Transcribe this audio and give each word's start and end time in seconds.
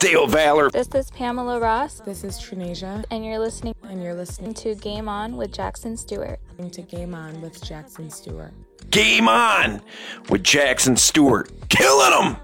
Dale 0.00 0.26
Valor. 0.26 0.70
This 0.70 0.88
is 0.94 1.10
Pamela 1.10 1.60
Ross, 1.60 2.00
This 2.00 2.24
is 2.24 2.38
Trinasia, 2.38 3.04
and 3.10 3.22
you're 3.22 3.38
listening 3.38 3.74
and 3.82 4.02
you're 4.02 4.14
listening 4.14 4.54
to 4.54 4.74
Game 4.74 5.10
On 5.10 5.36
with 5.36 5.52
Jackson 5.52 5.94
Stewart. 5.94 6.40
to 6.72 6.80
Game 6.80 7.14
On 7.14 7.38
with 7.42 7.62
Jackson 7.62 8.08
Stewart. 8.08 8.54
Game 8.90 9.28
on 9.28 9.82
with 10.30 10.42
Jackson 10.42 10.96
Stewart. 10.96 11.50
Killing 11.68 12.10
them. 12.12 12.36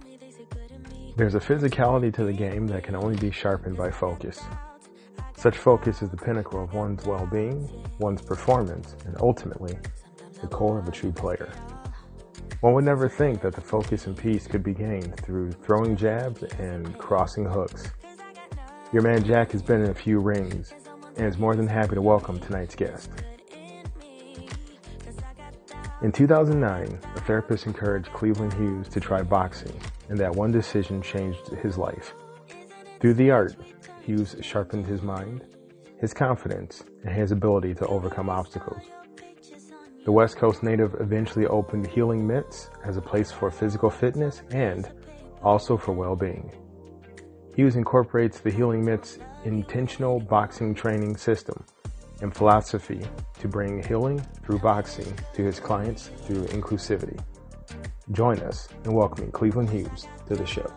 There's 1.17 1.35
a 1.35 1.41
physicality 1.41 2.13
to 2.13 2.25
the 2.25 2.33
game 2.33 2.67
that 2.67 2.83
can 2.83 2.95
only 2.95 3.17
be 3.17 3.31
sharpened 3.31 3.79
by 3.79 3.91
focus. 3.91 4.39
Such 5.35 5.57
focus 5.57 6.03
is 6.03 6.11
the 6.11 6.19
pinnacle 6.19 6.63
of 6.63 6.75
one's 6.75 7.07
well 7.07 7.27
being, 7.27 7.71
one's 7.99 8.21
performance, 8.21 8.95
and 9.07 9.17
ultimately, 9.21 9.79
the 10.43 10.47
core 10.47 10.79
of 10.79 10.89
a 10.89 10.93
true 10.93 11.11
player. 11.13 11.51
One 12.61 12.73
would 12.73 12.85
never 12.85 13.07
think 13.07 13.43
that 13.43 13.55
the 13.55 13.61
focus 13.61 14.07
and 14.07 14.17
peace 14.17 14.47
could 14.47 14.63
be 14.63 14.73
gained 14.73 15.21
through 15.21 15.53
throwing 15.53 15.95
jabs 15.95 16.43
and 16.59 16.97
crossing 16.99 17.45
hooks. 17.45 17.91
Your 18.95 19.03
man 19.03 19.23
Jack 19.23 19.53
has 19.53 19.63
been 19.63 19.83
in 19.83 19.91
a 19.91 19.95
few 19.95 20.21
rings 20.21 20.73
and 21.17 21.27
is 21.27 21.37
more 21.37 21.55
than 21.55 21.67
happy 21.67 21.97
to 21.97 22.01
welcome 22.03 22.41
tonight's 22.41 22.75
guest. 22.75 23.11
In 26.01 26.13
2009, 26.13 26.99
a 27.15 27.21
therapist 27.21 27.67
encouraged 27.67 28.11
Cleveland 28.15 28.55
Hughes 28.55 28.89
to 28.89 29.01
try 29.01 29.23
boxing, 29.23 29.79
and 30.09 30.17
that 30.19 30.35
one 30.35 30.51
decision 30.51 31.03
changed 31.03 31.49
his 31.63 31.77
life. 31.77 32.15
Through 33.01 33.15
the 33.15 33.31
art, 33.31 33.55
Hughes 34.01 34.35
sharpened 34.41 34.87
his 34.87 35.03
mind, 35.03 35.45
his 36.01 36.15
confidence, 36.15 36.85
and 37.05 37.15
his 37.15 37.33
ability 37.33 37.75
to 37.75 37.87
overcome 37.87 38.31
obstacles. 38.31 38.83
The 40.07 40.13
West 40.13 40.37
Coast 40.37 40.63
native 40.63 40.95
eventually 41.01 41.49
opened 41.49 41.85
Healing 41.85 42.25
Mitts 42.25 42.71
as 42.85 42.97
a 42.97 43.01
place 43.01 43.33
for 43.33 43.51
physical 43.51 43.91
fitness 43.91 44.43
and 44.53 44.89
also 45.43 45.77
for 45.77 45.91
well-being. 45.91 46.49
Hughes 47.57 47.75
incorporates 47.75 48.39
the 48.39 48.53
Healing 48.53 48.85
Mitts 48.85 49.19
intentional 49.45 50.21
boxing 50.21 50.77
training 50.77 51.17
system 51.17 51.61
and 52.23 52.33
philosophy 52.33 53.05
to 53.41 53.49
bring 53.49 53.83
healing 53.83 54.25
through 54.45 54.61
boxing 54.61 55.13
to 55.35 55.43
his 55.43 55.59
clients 55.59 56.13
through 56.23 56.45
inclusivity. 56.45 57.19
Join 58.13 58.39
us 58.39 58.69
in 58.85 58.93
welcoming 58.93 59.33
Cleveland 59.33 59.71
Hughes 59.71 60.07
to 60.29 60.37
the 60.37 60.47
show. 60.47 60.73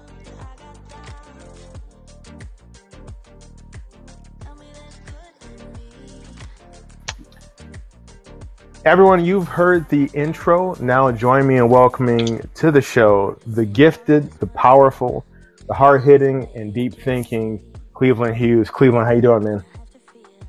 Everyone, 8.90 9.24
you've 9.24 9.48
heard 9.48 9.88
the 9.90 10.10
intro. 10.16 10.74
Now 10.82 11.12
join 11.12 11.46
me 11.46 11.58
in 11.58 11.70
welcoming 11.70 12.42
to 12.56 12.72
the 12.72 12.82
show 12.82 13.38
the 13.46 13.64
gifted, 13.64 14.32
the 14.40 14.48
powerful, 14.48 15.24
the 15.68 15.76
hard-hitting, 15.76 16.50
and 16.56 16.74
deep-thinking 16.74 17.64
Cleveland 17.94 18.36
Hughes. 18.36 18.72
Cleveland, 18.72 19.06
how 19.06 19.14
you 19.14 19.22
doing, 19.22 19.44
man? 19.44 19.64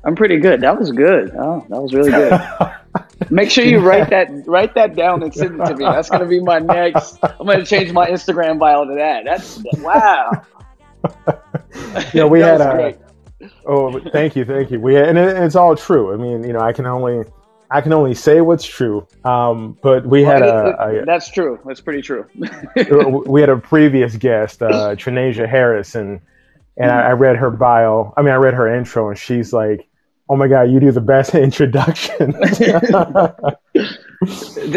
I'm 0.03 0.15
pretty 0.15 0.37
good. 0.37 0.59
That 0.61 0.79
was 0.79 0.91
good. 0.91 1.35
Oh, 1.37 1.63
that 1.69 1.79
was 1.79 1.93
really 1.93 2.09
good. 2.09 2.41
Make 3.29 3.51
sure 3.51 3.63
you 3.63 3.77
write 3.77 4.09
that 4.09 4.29
write 4.47 4.73
that 4.73 4.95
down 4.95 5.21
and 5.21 5.31
send 5.31 5.61
it 5.61 5.65
to 5.65 5.75
me. 5.75 5.85
That's 5.85 6.09
gonna 6.09 6.25
be 6.25 6.39
my 6.39 6.57
next. 6.57 7.19
I'm 7.21 7.45
gonna 7.45 7.63
change 7.63 7.91
my 7.91 8.09
Instagram 8.09 8.57
bio 8.57 8.85
to 8.85 8.95
that. 8.95 9.23
That's 9.23 9.61
wow. 9.77 10.31
Yeah, 12.11 12.25
we 12.25 12.39
had 12.39 12.59
a. 12.59 12.73
great. 12.73 12.97
Oh, 13.67 13.99
thank 14.09 14.35
you, 14.35 14.45
thank 14.45 14.71
you. 14.71 14.79
We 14.79 14.97
and 14.97 15.15
it, 15.15 15.37
it's 15.37 15.55
all 15.55 15.75
true. 15.75 16.11
I 16.11 16.17
mean, 16.17 16.43
you 16.43 16.53
know, 16.53 16.59
I 16.59 16.73
can 16.73 16.87
only 16.87 17.23
I 17.71 17.79
can 17.79 17.93
only 17.93 18.13
say 18.13 18.41
what's 18.41 18.65
true. 18.65 19.07
Um, 19.23 19.77
but 19.81 20.05
we 20.05 20.23
had 20.23 20.41
a, 20.41 21.01
a, 21.01 21.05
that's 21.05 21.31
true. 21.31 21.57
That's 21.65 21.79
pretty 21.79 22.01
true. 22.01 22.27
we 23.25 23.39
had 23.39 23.49
a 23.49 23.57
previous 23.57 24.17
guest, 24.17 24.61
uh, 24.61 24.95
Trinasia 24.95 25.47
Harris, 25.47 25.95
and 25.95 26.19
and 26.77 26.91
I, 26.91 27.09
I 27.09 27.11
read 27.13 27.37
her 27.37 27.49
bio. 27.49 28.13
I 28.17 28.21
mean, 28.21 28.31
I 28.33 28.35
read 28.35 28.53
her 28.55 28.67
intro, 28.67 29.09
and 29.09 29.17
she's 29.17 29.53
like, 29.53 29.87
"Oh 30.27 30.35
my 30.35 30.49
god, 30.49 30.63
you 30.63 30.81
do 30.81 30.91
the 30.91 31.01
best 31.01 31.33
introduction." 31.47 32.33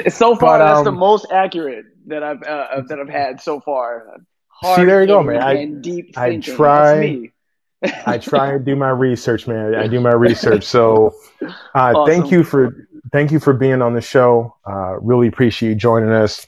so 0.08 0.36
far, 0.36 0.58
But, 0.58 0.58
that's 0.58 0.78
um, 0.78 0.84
the 0.84 0.92
most 0.92 1.26
accurate 1.32 1.86
that 2.06 2.22
I've 2.22 2.42
uh, 2.44 2.82
that 2.88 3.00
I've 3.00 3.08
had 3.08 3.40
so 3.40 3.60
far. 3.60 4.18
See, 4.76 4.84
there 4.84 5.02
you 5.02 5.08
go, 5.08 5.22
man. 5.22 5.42
I- 5.42 5.66
deep 5.66 6.16
I 6.16 6.36
try- 6.36 6.94
That's 6.94 7.00
me. 7.00 7.32
I 8.06 8.18
try 8.18 8.52
and 8.54 8.64
do 8.64 8.76
my 8.76 8.90
research, 8.90 9.46
man. 9.46 9.74
I 9.74 9.86
do 9.86 10.00
my 10.00 10.12
research. 10.14 10.64
So, 10.64 11.14
uh, 11.42 11.50
Awesome. 11.74 12.06
thank 12.06 12.30
you 12.30 12.44
for 12.44 12.88
thank 13.12 13.30
you 13.30 13.38
for 13.40 13.52
being 13.52 13.82
on 13.82 13.94
the 13.94 14.00
show. 14.00 14.56
Uh, 14.66 14.98
really 15.00 15.28
appreciate 15.28 15.68
you 15.70 15.74
joining 15.74 16.10
us. 16.10 16.46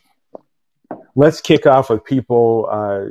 Let's 1.15 1.41
kick 1.41 1.67
off 1.67 1.91
with 1.91 2.05
people 2.05 2.69
uh, 2.71 3.07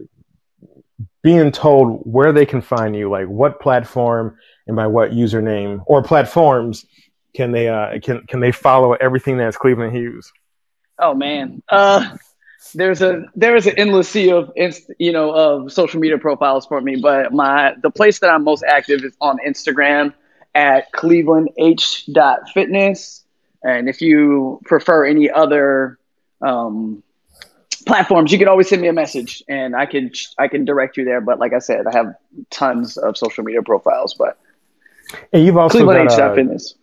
being 1.24 1.52
told 1.52 2.02
where 2.04 2.32
they 2.32 2.46
can 2.46 2.62
find 2.62 2.96
you, 2.96 3.10
like 3.10 3.28
what 3.28 3.60
platform 3.60 4.38
and 4.68 4.76
by 4.76 4.88
what 4.88 5.12
username 5.12 5.84
or 5.88 6.04
platforms 6.04 6.86
can 7.36 7.52
they 7.52 7.68
uh, 7.68 8.00
can 8.00 8.26
can 8.28 8.40
they 8.40 8.52
follow 8.52 8.94
everything 8.94 9.38
that's 9.38 9.58
Cleveland 9.58 9.96
Hughes? 9.96 10.32
Oh 11.00 11.14
man, 11.14 11.62
uh, 11.70 12.16
there's 12.74 13.02
a 13.02 13.26
there 13.36 13.56
is 13.56 13.68
an 13.68 13.74
endless 13.78 14.10
sea 14.10 14.32
of 14.32 14.52
you 14.56 15.12
know 15.12 15.32
of 15.32 15.72
social 15.72 16.00
media 16.00 16.18
profiles 16.18 16.66
for 16.66 16.82
me, 16.82 16.96
but 16.96 17.34
my 17.34 17.74
the 17.82 17.90
place 17.90 18.20
that 18.20 18.30
I'm 18.30 18.44
most 18.44 18.64
active 18.64 19.04
is 19.04 19.16
on 19.22 19.38
Instagram 19.46 20.14
at 20.54 20.92
Cleveland 20.92 21.50
H 21.58 22.10
Fitness, 22.54 23.24
and 23.64 23.90
if 23.90 24.02
you 24.02 24.62
prefer 24.66 25.06
any 25.06 25.30
other 25.30 26.00
um, 26.42 27.04
platforms, 27.86 28.32
you 28.32 28.40
can 28.40 28.48
always 28.48 28.70
send 28.70 28.82
me 28.82 28.88
a 28.88 28.94
message, 28.94 29.44
and 29.48 29.76
I 29.76 29.86
can 29.86 30.12
I 30.38 30.48
can 30.48 30.66
direct 30.66 30.98
you 30.98 31.06
there. 31.06 31.22
But 31.22 31.40
like 31.40 31.54
I 31.54 31.60
said, 31.60 31.88
I 31.88 31.92
have 31.96 32.16
tons 32.50 32.98
of 32.98 33.18
social 33.18 33.44
media 33.44 33.62
profiles, 33.62 34.14
but 34.14 34.38
And 35.34 35.46
you've 35.46 35.58
also 35.58 35.78
Cleveland 35.78 36.10
H 36.12 36.18
dot 36.18 36.36
Fitness. 36.36 36.76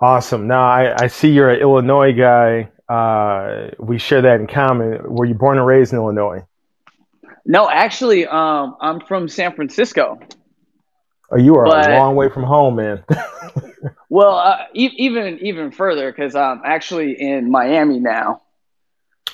Awesome. 0.00 0.46
Now 0.46 0.64
I, 0.64 1.04
I 1.04 1.06
see 1.06 1.30
you're 1.30 1.50
an 1.50 1.60
Illinois 1.60 2.12
guy. 2.12 2.68
Uh, 2.88 3.70
we 3.78 3.98
share 3.98 4.22
that 4.22 4.40
in 4.40 4.46
common. 4.46 5.00
Were 5.04 5.24
you 5.24 5.34
born 5.34 5.56
and 5.58 5.66
raised 5.66 5.92
in 5.92 5.98
Illinois? 5.98 6.44
No, 7.46 7.68
actually, 7.70 8.26
um, 8.26 8.76
I'm 8.80 9.00
from 9.00 9.28
San 9.28 9.54
Francisco. 9.54 10.18
Oh, 11.30 11.36
you 11.38 11.56
are 11.56 11.64
But- 11.66 11.90
a 11.90 11.98
long 11.98 12.16
way 12.16 12.28
from 12.28 12.42
home, 12.44 12.76
man. 12.76 13.04
Well, 14.08 14.36
uh, 14.36 14.58
e- 14.72 14.92
even 14.96 15.38
even 15.40 15.70
further 15.72 16.10
because 16.10 16.34
I'm 16.36 16.62
actually 16.64 17.20
in 17.20 17.50
Miami 17.50 17.98
now. 18.00 18.40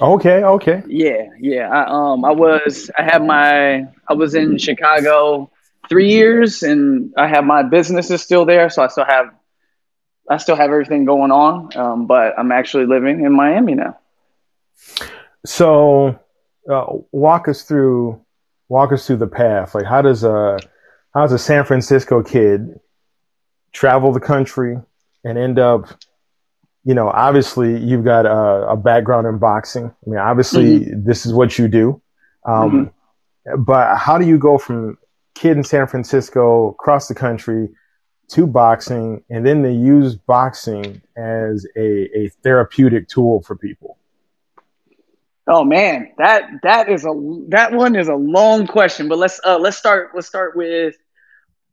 Okay, 0.00 0.42
okay. 0.42 0.82
Yeah, 0.86 1.28
yeah. 1.40 1.68
I, 1.68 2.12
um, 2.12 2.24
I 2.24 2.32
was 2.32 2.90
I 2.96 3.02
had 3.02 3.24
my 3.24 3.86
I 4.08 4.14
was 4.14 4.34
in 4.34 4.58
Chicago 4.58 5.50
three 5.88 6.10
years, 6.10 6.62
and 6.62 7.12
I 7.16 7.26
have 7.26 7.44
my 7.44 7.62
business 7.62 8.10
is 8.10 8.22
still 8.22 8.44
there, 8.44 8.70
so 8.70 8.82
I 8.82 8.88
still 8.88 9.04
have 9.04 9.30
I 10.28 10.36
still 10.36 10.56
have 10.56 10.70
everything 10.70 11.04
going 11.04 11.32
on. 11.32 11.76
Um, 11.76 12.06
but 12.06 12.38
I'm 12.38 12.52
actually 12.52 12.86
living 12.86 13.24
in 13.24 13.32
Miami 13.32 13.74
now. 13.74 13.98
So, 15.44 16.18
uh, 16.70 16.86
walk 17.12 17.48
us 17.48 17.62
through, 17.62 18.20
walk 18.68 18.92
us 18.92 19.06
through 19.06 19.16
the 19.16 19.26
path. 19.26 19.74
Like, 19.74 19.86
how 19.86 20.02
does 20.02 20.24
a 20.24 20.58
how 21.14 21.22
does 21.22 21.32
a 21.32 21.38
San 21.38 21.64
Francisco 21.64 22.22
kid 22.22 22.78
travel 23.72 24.12
the 24.12 24.20
country 24.20 24.78
and 25.24 25.38
end 25.38 25.58
up? 25.58 25.88
You 26.84 26.94
know, 26.94 27.08
obviously, 27.08 27.78
you've 27.78 28.04
got 28.04 28.26
a, 28.26 28.70
a 28.70 28.76
background 28.76 29.26
in 29.26 29.38
boxing. 29.38 29.84
I 29.84 30.10
mean, 30.10 30.18
obviously, 30.18 30.86
this 30.94 31.26
is 31.26 31.32
what 31.32 31.58
you 31.58 31.68
do. 31.68 32.00
Um, 32.46 32.90
But 33.58 33.96
how 33.96 34.18
do 34.18 34.26
you 34.26 34.38
go 34.38 34.58
from 34.58 34.98
kid 35.34 35.56
in 35.56 35.64
San 35.64 35.86
Francisco 35.86 36.70
across 36.70 37.08
the 37.08 37.14
country 37.14 37.70
to 38.28 38.46
boxing, 38.46 39.24
and 39.30 39.44
then 39.44 39.62
they 39.62 39.72
use 39.72 40.14
boxing 40.14 41.00
as 41.16 41.66
a, 41.76 42.08
a 42.16 42.28
therapeutic 42.42 43.08
tool 43.08 43.42
for 43.42 43.56
people? 43.56 43.96
Oh 45.46 45.64
man, 45.64 46.12
that 46.18 46.42
that 46.62 46.88
is 46.88 47.04
a 47.04 47.12
that 47.48 47.72
one 47.72 47.96
is 47.96 48.08
a 48.08 48.14
long 48.14 48.66
question, 48.66 49.08
but 49.08 49.18
let's 49.18 49.40
uh, 49.44 49.58
let's 49.58 49.76
start 49.76 50.10
let's 50.14 50.28
start 50.28 50.54
with 50.54 50.94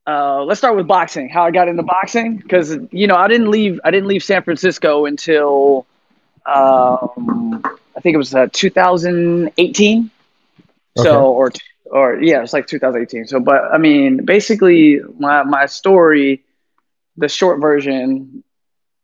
uh, 0.07 0.44
let's 0.44 0.59
start 0.59 0.75
with 0.77 0.88
boxing. 0.88 1.30
How 1.30 1.44
I 1.44 1.51
got 1.51 1.68
into 1.68 1.83
boxing 1.83 2.38
because 2.38 2.77
you 2.92 3.07
know 3.07 3.15
I 3.15 3.27
didn't 3.27 3.51
leave 3.51 3.80
I 3.83 3.92
didn't 3.92 4.07
leave 4.07 4.24
San 4.24 4.42
Francisco 4.44 5.06
until 5.06 5.86
um, 6.45 7.62
I 7.95 8.00
think 8.01 8.15
it 8.15 8.18
was 8.18 8.33
uh, 8.33 8.48
2018. 8.51 10.09
Okay. 10.98 11.04
So 11.04 11.33
or 11.33 11.51
or 11.86 12.21
yeah, 12.21 12.42
it's 12.42 12.54
like 12.54 12.68
2018. 12.68 13.27
So 13.27 13.39
but 13.39 13.63
I 13.71 13.77
mean 13.77 14.25
basically 14.25 15.01
my 15.19 15.44
my 15.44 15.65
story, 15.65 16.44
the 17.18 17.27
short 17.27 17.60
version, 17.60 18.44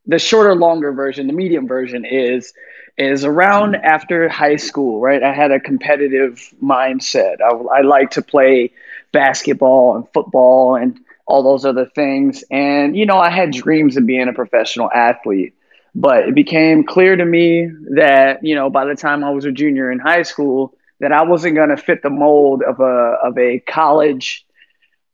the 0.05 0.19
shorter 0.19 0.55
longer 0.55 0.93
version, 0.93 1.27
the 1.27 1.33
medium 1.33 1.67
version 1.67 2.05
is 2.05 2.53
is 2.97 3.25
around 3.25 3.75
after 3.75 4.29
high 4.29 4.55
school, 4.55 5.01
right? 5.01 5.21
I 5.23 5.33
had 5.33 5.51
a 5.51 5.59
competitive 5.59 6.39
mindset. 6.63 7.41
I, 7.41 7.79
I 7.79 7.81
like 7.81 8.11
to 8.11 8.21
play 8.21 8.71
basketball 9.13 9.95
and 9.95 10.05
football 10.13 10.75
and 10.75 10.99
all 11.25 11.41
those 11.43 11.63
other 11.63 11.85
things. 11.85 12.43
And, 12.51 12.97
you 12.97 13.05
know, 13.05 13.17
I 13.17 13.29
had 13.29 13.51
dreams 13.51 13.95
of 13.95 14.05
being 14.05 14.27
a 14.27 14.33
professional 14.33 14.91
athlete. 14.91 15.55
But 15.95 16.27
it 16.27 16.35
became 16.35 16.83
clear 16.83 17.15
to 17.15 17.23
me 17.23 17.69
that, 17.95 18.43
you 18.43 18.55
know, 18.55 18.69
by 18.69 18.85
the 18.85 18.95
time 18.95 19.23
I 19.23 19.29
was 19.29 19.45
a 19.45 19.51
junior 19.51 19.91
in 19.91 19.99
high 19.99 20.23
school, 20.23 20.75
that 20.99 21.11
I 21.11 21.23
wasn't 21.23 21.55
going 21.55 21.69
to 21.69 21.77
fit 21.77 22.01
the 22.01 22.09
mold 22.09 22.63
of 22.63 22.79
a, 22.79 23.17
of 23.23 23.37
a 23.37 23.59
college 23.59 24.45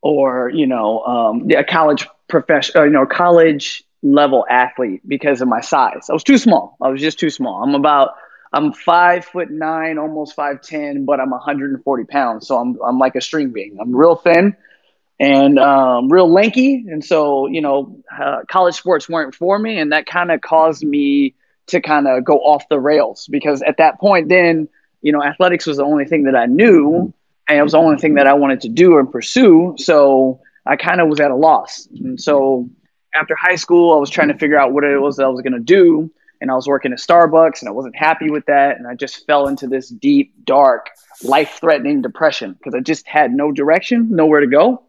or, 0.01 0.49
you 0.49 0.67
know, 0.67 1.03
um, 1.03 1.49
a 1.51 1.63
college 1.63 2.07
professional, 2.29 2.85
you 2.85 2.91
know, 2.91 3.05
college 3.05 3.83
level 4.01 4.45
athlete 4.49 5.01
because 5.07 5.41
of 5.41 5.49
my 5.49 5.59
size. 5.59 6.09
I 6.09 6.13
was 6.13 6.23
too 6.23 6.37
small. 6.37 6.77
I 6.81 6.87
was 6.89 7.01
just 7.01 7.19
too 7.19 7.29
small. 7.29 7.61
I'm 7.61 7.75
about 7.75 8.11
I'm 8.51 8.73
five 8.73 9.25
foot 9.25 9.51
nine, 9.51 9.97
almost 9.97 10.35
five 10.35 10.61
ten, 10.61 11.05
but 11.05 11.19
I'm 11.19 11.29
140 11.29 12.03
pounds. 12.05 12.47
So 12.47 12.57
I'm 12.57 12.79
I'm 12.81 12.97
like 12.97 13.15
a 13.15 13.21
string 13.21 13.51
bean. 13.51 13.77
I'm 13.79 13.95
real 13.95 14.15
thin 14.15 14.55
and 15.19 15.59
um, 15.59 16.09
real 16.09 16.31
lanky, 16.31 16.85
and 16.87 17.03
so 17.03 17.47
you 17.47 17.61
know, 17.61 18.01
uh, 18.11 18.41
college 18.49 18.75
sports 18.75 19.09
weren't 19.09 19.35
for 19.35 19.59
me, 19.59 19.77
and 19.77 19.91
that 19.91 20.05
kind 20.05 20.31
of 20.31 20.41
caused 20.41 20.83
me 20.83 21.35
to 21.67 21.81
kind 21.81 22.07
of 22.07 22.23
go 22.23 22.37
off 22.37 22.67
the 22.69 22.79
rails 22.79 23.27
because 23.29 23.61
at 23.61 23.77
that 23.77 23.99
point, 23.99 24.29
then 24.29 24.69
you 25.01 25.11
know, 25.11 25.23
athletics 25.23 25.65
was 25.65 25.77
the 25.77 25.83
only 25.83 26.05
thing 26.05 26.23
that 26.23 26.35
I 26.35 26.45
knew, 26.45 27.13
and 27.47 27.57
it 27.57 27.61
was 27.61 27.73
the 27.73 27.77
only 27.77 27.97
thing 27.97 28.15
that 28.15 28.27
I 28.27 28.33
wanted 28.33 28.61
to 28.61 28.69
do 28.69 28.97
and 28.97 29.11
pursue. 29.11 29.75
So 29.77 30.41
I 30.65 30.77
kind 30.77 31.01
of 31.01 31.09
was 31.09 31.19
at 31.19 31.31
a 31.31 31.35
loss, 31.35 31.87
and 31.91 32.19
so 32.19 32.69
after 33.13 33.35
high 33.35 33.55
school, 33.55 33.95
I 33.95 33.99
was 33.99 34.09
trying 34.09 34.29
to 34.29 34.37
figure 34.37 34.57
out 34.57 34.71
what 34.71 34.83
it 34.83 34.99
was 34.99 35.17
that 35.17 35.25
I 35.25 35.29
was 35.29 35.41
going 35.41 35.53
to 35.53 35.59
do. 35.59 36.11
And 36.41 36.49
I 36.49 36.55
was 36.55 36.67
working 36.67 36.93
at 36.93 36.99
Starbucks 36.99 37.61
and 37.61 37.69
I 37.69 37.71
wasn't 37.71 37.95
happy 37.95 38.29
with 38.29 38.45
that. 38.45 38.77
And 38.77 38.87
I 38.87 38.95
just 38.95 39.25
fell 39.25 39.47
into 39.47 39.67
this 39.67 39.89
deep, 39.89 40.33
dark, 40.45 40.89
life 41.23 41.57
threatening 41.59 42.01
depression 42.01 42.53
because 42.53 42.73
I 42.73 42.79
just 42.79 43.07
had 43.07 43.33
no 43.33 43.51
direction, 43.51 44.15
nowhere 44.15 44.39
to 44.39 44.47
go 44.47 44.83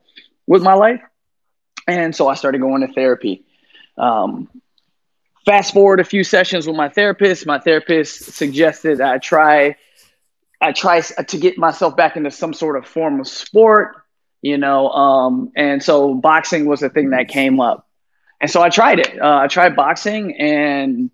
with 0.46 0.62
my 0.62 0.74
life. 0.74 1.00
And 1.88 2.14
so 2.14 2.28
I 2.28 2.34
started 2.34 2.60
going 2.60 2.86
to 2.86 2.92
therapy. 2.92 3.44
Um, 3.98 4.48
fast 5.44 5.74
forward 5.74 5.98
a 5.98 6.04
few 6.04 6.22
sessions 6.22 6.66
with 6.66 6.76
my 6.76 6.88
therapist. 6.88 7.46
My 7.46 7.58
therapist 7.58 8.32
suggested 8.32 9.00
I 9.00 9.18
try, 9.18 9.76
I 10.60 10.72
try 10.72 11.00
to 11.00 11.38
get 11.38 11.58
myself 11.58 11.96
back 11.96 12.16
into 12.16 12.30
some 12.30 12.54
sort 12.54 12.76
of 12.76 12.86
form 12.86 13.18
of 13.18 13.26
sport, 13.26 13.96
you 14.40 14.56
know. 14.56 14.88
Um, 14.90 15.52
and 15.56 15.82
so 15.82 16.14
boxing 16.14 16.66
was 16.66 16.80
the 16.80 16.90
thing 16.90 17.10
that 17.10 17.28
came 17.28 17.60
up 17.60 17.88
and 18.40 18.50
so 18.50 18.62
I 18.62 18.70
tried 18.70 19.00
it. 19.00 19.20
Uh, 19.20 19.40
I 19.42 19.46
tried 19.48 19.76
boxing, 19.76 20.36
and 20.40 21.10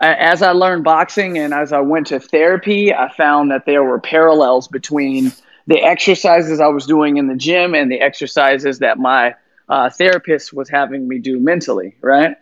as 0.00 0.42
I 0.42 0.52
learned 0.52 0.84
boxing 0.84 1.38
and 1.38 1.54
as 1.54 1.72
I 1.72 1.80
went 1.80 2.08
to 2.08 2.20
therapy, 2.20 2.92
I 2.92 3.10
found 3.12 3.50
that 3.50 3.64
there 3.64 3.82
were 3.82 3.98
parallels 3.98 4.68
between 4.68 5.32
the 5.66 5.80
exercises 5.80 6.60
I 6.60 6.68
was 6.68 6.86
doing 6.86 7.16
in 7.16 7.28
the 7.28 7.34
gym 7.34 7.74
and 7.74 7.90
the 7.90 8.00
exercises 8.00 8.80
that 8.80 8.98
my 8.98 9.34
uh, 9.68 9.90
therapist 9.90 10.52
was 10.52 10.68
having 10.68 11.08
me 11.08 11.18
do 11.18 11.40
mentally, 11.40 11.96
right? 12.00 12.36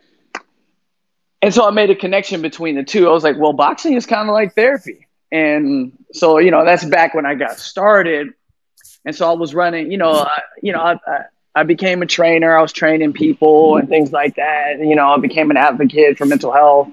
And 1.41 1.55
so 1.55 1.67
I 1.67 1.71
made 1.71 1.91
a 1.91 1.95
connection 1.95 2.43
between 2.43 2.75
the 2.75 2.83
two. 2.83 3.09
I 3.09 3.12
was 3.12 3.23
like, 3.23 3.39
well, 3.39 3.53
boxing 3.53 3.95
is 3.95 4.07
kind 4.07 4.29
of 4.29 4.33
like 4.33 4.55
therapy. 4.55 5.07
And 5.31 5.93
so, 6.12 6.39
you 6.39 6.50
know, 6.50 6.65
that's 6.65 6.85
back 6.85 7.15
when 7.15 7.27
I 7.27 7.35
got 7.35 7.59
started. 7.59 8.29
And 9.05 9.15
so 9.15 9.31
I 9.31 9.35
was 9.35 9.55
running, 9.55 9.93
you 9.93 9.99
know, 9.99 10.12
I, 10.12 10.41
you 10.62 10.73
know, 10.73 10.81
I, 10.81 10.99
I 11.07 11.25
I 11.57 11.62
became 11.62 12.03
a 12.03 12.07
trainer. 12.07 12.57
I 12.57 12.62
was 12.62 12.73
training 12.73 13.12
people 13.12 13.77
and 13.77 13.89
things 13.89 14.11
like 14.11 14.35
that. 14.37 14.81
You 14.81 14.97
know, 14.97 15.12
I 15.12 15.19
became 15.19 15.53
an 15.53 15.57
advocate 15.57 16.19
for 16.19 16.27
mental 16.27 16.50
health 16.50 16.89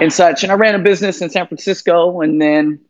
and 0.00 0.12
such. 0.12 0.42
And 0.42 0.52
I 0.52 0.56
ran 0.56 0.74
a 0.74 0.78
business 0.78 1.20
in 1.20 1.30
San 1.30 1.46
Francisco. 1.46 2.20
And 2.20 2.40
then 2.40 2.80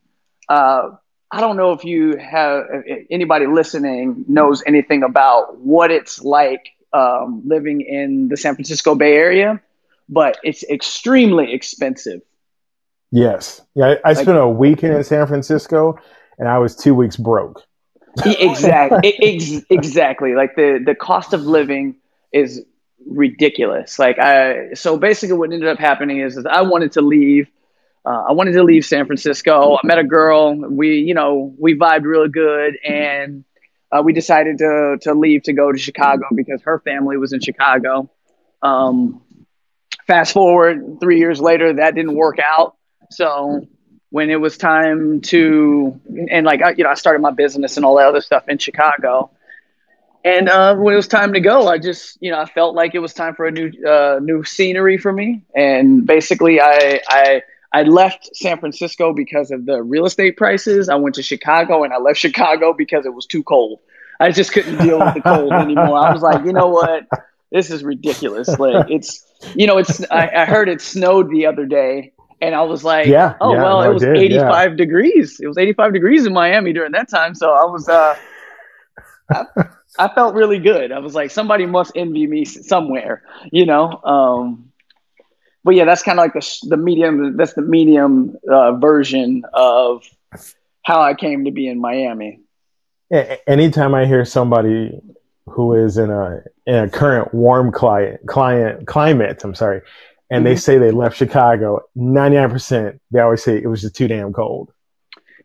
uh, 0.48 0.90
I 1.30 1.40
don't 1.40 1.56
know 1.56 1.72
if 1.72 1.84
you 1.84 2.16
have 2.16 2.64
if 2.86 3.06
anybody 3.10 3.46
listening 3.46 4.24
knows 4.28 4.62
anything 4.66 5.02
about 5.02 5.58
what 5.58 5.90
it's 5.90 6.22
like 6.22 6.70
um, 6.92 7.42
living 7.44 7.80
in 7.80 8.28
the 8.28 8.36
San 8.36 8.54
Francisco 8.54 8.94
Bay 8.94 9.14
Area, 9.14 9.60
but 10.08 10.38
it's 10.44 10.62
extremely 10.64 11.52
expensive. 11.52 12.20
Yes. 13.10 13.60
Yeah. 13.74 13.96
I, 14.04 14.10
I 14.10 14.12
spent 14.14 14.38
a 14.38 14.48
weekend 14.48 14.94
in 14.94 15.04
San 15.04 15.26
Francisco 15.26 15.98
and 16.38 16.48
I 16.48 16.58
was 16.58 16.74
two 16.74 16.94
weeks 16.94 17.16
broke 17.16 17.62
exactly 18.24 19.14
ex- 19.22 19.64
exactly 19.70 20.34
like 20.34 20.54
the 20.56 20.80
the 20.84 20.94
cost 20.94 21.32
of 21.32 21.42
living 21.42 21.96
is 22.32 22.64
ridiculous. 23.06 23.98
Like 23.98 24.18
i 24.18 24.74
so 24.74 24.96
basically 24.98 25.36
what 25.36 25.52
ended 25.52 25.68
up 25.68 25.78
happening 25.78 26.20
is, 26.20 26.36
is 26.36 26.46
i 26.46 26.62
wanted 26.62 26.92
to 26.92 27.02
leave 27.02 27.48
uh, 28.04 28.24
i 28.28 28.32
wanted 28.32 28.52
to 28.52 28.62
leave 28.62 28.84
san 28.84 29.06
francisco. 29.06 29.76
I 29.76 29.86
met 29.86 29.98
a 29.98 30.04
girl 30.04 30.54
we 30.54 30.98
you 30.98 31.14
know 31.14 31.54
we 31.58 31.74
vibed 31.74 32.04
really 32.04 32.28
good 32.28 32.76
and 32.84 33.44
uh, 33.92 34.02
we 34.02 34.12
decided 34.12 34.58
to 34.58 34.98
to 35.02 35.14
leave 35.14 35.44
to 35.44 35.52
go 35.52 35.70
to 35.72 35.78
chicago 35.78 36.26
because 36.34 36.62
her 36.62 36.80
family 36.80 37.16
was 37.16 37.32
in 37.32 37.40
chicago. 37.40 38.10
Um, 38.62 39.22
fast 40.06 40.32
forward 40.32 40.98
three 41.00 41.18
years 41.18 41.40
later 41.40 41.74
that 41.74 41.94
didn't 41.94 42.14
work 42.14 42.38
out. 42.38 42.76
So 43.10 43.66
when 44.10 44.30
it 44.30 44.36
was 44.36 44.56
time 44.56 45.20
to 45.22 46.00
and 46.31 46.46
like 46.46 46.60
you 46.79 46.84
know 46.84 46.90
I 46.90 46.94
started 46.94 47.20
my 47.20 47.32
business 47.32 47.76
and 47.76 47.84
all 47.84 47.96
that 47.96 48.06
other 48.06 48.20
stuff 48.20 48.48
in 48.48 48.58
Chicago. 48.58 49.31
And 50.24 50.48
uh, 50.48 50.74
when 50.76 50.94
it 50.94 50.96
was 50.96 51.06
time 51.06 51.34
to 51.34 51.40
go, 51.40 51.69
I 51.69 51.78
just 51.78 52.16
you 52.20 52.31
know 52.31 52.40
I 52.40 52.46
felt 52.46 52.74
like 52.74 52.94
it 52.94 53.00
was 53.00 53.12
time 53.12 53.34
for 53.34 53.46
a 53.46 53.50
new 53.50 53.70
uh, 53.86 54.20
new 54.22 54.43
scenery 54.43 54.96
for 54.96 55.12
me. 55.12 55.43
And 55.54 56.06
basically, 56.06 56.60
I 56.60 57.00
I 57.08 57.43
I 57.72 57.82
left 57.82 58.34
San 58.34 58.58
Francisco 58.58 59.12
because 59.12 59.50
of 59.50 59.66
the 59.66 59.82
real 59.82 60.06
estate 60.06 60.36
prices. 60.36 60.88
I 60.88 60.94
went 60.94 61.16
to 61.16 61.22
Chicago 61.22 61.84
and 61.84 61.93
I 61.93 61.98
left 61.98 62.19
Chicago 62.26 62.72
because 62.72 63.04
it 63.04 63.12
was 63.12 63.26
too 63.26 63.43
cold. 63.43 63.81
I 64.20 64.31
just 64.31 64.52
couldn't 64.52 64.78
deal 64.78 64.98
with 64.98 65.14
the 65.14 65.20
cold 65.20 65.52
anymore. 65.52 65.98
I 65.98 66.12
was 66.12 66.22
like, 66.22 66.44
you 66.46 66.52
know 66.52 66.69
what? 66.69 67.06
This 67.50 67.70
is 67.70 67.84
ridiculous. 67.84 68.48
Like 68.48 68.90
it's, 68.90 69.26
you 69.54 69.66
know, 69.66 69.78
it's. 69.78 70.02
I, 70.10 70.28
I 70.28 70.44
heard 70.46 70.69
it 70.69 70.81
snowed 70.81 71.31
the 71.31 71.46
other 71.46 71.66
day, 71.66 72.12
and 72.40 72.54
I 72.54 72.62
was 72.62 72.82
like, 72.82 73.06
yeah, 73.06 73.34
oh, 73.40 73.52
yeah, 73.52 73.62
well, 73.62 73.82
no, 73.82 73.90
it 73.90 73.93
was 73.93 74.02
did, 74.02 74.16
85 74.16 74.70
yeah. 74.70 74.76
degrees. 74.76 75.40
It 75.40 75.46
was 75.46 75.58
85 75.58 75.93
degrees 75.93 76.26
in 76.26 76.32
Miami 76.32 76.72
during 76.72 76.93
that 76.93 77.08
time. 77.08 77.34
So 77.34 77.52
I 77.52 77.64
was, 77.64 77.88
uh, 77.88 78.16
I, 79.31 79.44
I, 79.98 80.08
felt 80.14 80.34
really 80.34 80.58
good. 80.58 80.93
I 80.93 80.98
was 80.98 81.14
like, 81.14 81.31
somebody 81.31 81.66
must 81.66 81.93
envy 81.94 82.26
me 82.26 82.44
somewhere, 82.44 83.22
you 83.50 83.66
know? 83.66 84.00
Um, 84.02 84.72
but 85.62 85.74
yeah, 85.74 85.84
that's 85.84 86.02
kind 86.02 86.19
of 86.19 86.24
like 86.24 86.34
the, 86.34 86.58
the 86.69 86.76
medium, 86.76 87.36
that's 87.36 87.54
the 87.54 87.62
medium 87.62 88.36
uh, 88.50 88.72
version 88.72 89.44
of 89.52 90.04
how 90.82 91.00
I 91.00 91.14
came 91.14 91.46
to 91.46 91.50
be 91.50 91.66
in 91.66 91.81
Miami. 91.81 92.40
Anytime 93.46 93.94
I 93.94 94.06
hear 94.06 94.24
somebody 94.24 95.00
who 95.46 95.74
is 95.74 95.96
in 95.96 96.10
a, 96.10 96.43
in 96.66 96.74
a 96.74 96.90
current 96.90 97.32
warm 97.32 97.72
client, 97.72 98.26
client 98.26 98.86
climate, 98.86 99.43
I'm 99.44 99.54
sorry, 99.54 99.82
and 100.31 100.44
mm-hmm. 100.44 100.44
they 100.44 100.56
say 100.56 100.78
they 100.78 100.90
left 100.90 101.16
Chicago, 101.16 101.81
99%, 101.96 102.98
they 103.10 103.20
always 103.20 103.43
say 103.43 103.56
it 103.56 103.69
was 103.69 103.82
just 103.82 103.94
too 103.94 104.08
damn 104.08 104.32
cold. 104.32 104.73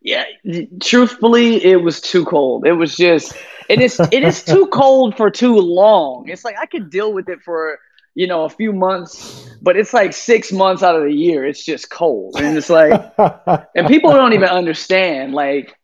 Yeah, 0.02 0.24
truthfully, 0.82 1.64
it 1.64 1.82
was 1.82 2.00
too 2.00 2.24
cold. 2.26 2.66
It 2.66 2.74
was 2.74 2.96
just 2.96 3.34
it 3.68 3.82
is 3.82 4.00
it 4.00 4.24
is 4.24 4.44
too 4.44 4.68
cold 4.68 5.18
for 5.18 5.30
too 5.30 5.56
long. 5.56 6.30
It's 6.30 6.46
like 6.46 6.56
I 6.60 6.66
could 6.66 6.90
deal 6.90 7.12
with 7.14 7.28
it 7.28 7.42
for 7.42 7.80
you 8.16 8.28
know 8.28 8.46
a 8.46 8.50
few 8.50 8.72
months, 8.72 9.50
but 9.62 9.76
it's 9.76 9.94
like 9.94 10.14
six 10.14 10.52
months 10.52 10.84
out 10.84 10.96
of 10.96 11.04
the 11.04 11.14
year. 11.14 11.46
It's 11.46 11.64
just 11.64 11.90
cold, 11.90 12.36
and 12.38 12.58
it's 12.58 12.70
like, 12.70 13.14
and 13.76 13.88
people 13.88 14.12
don't 14.12 14.34
even 14.34 14.50
understand. 14.50 15.34
Like 15.34 15.76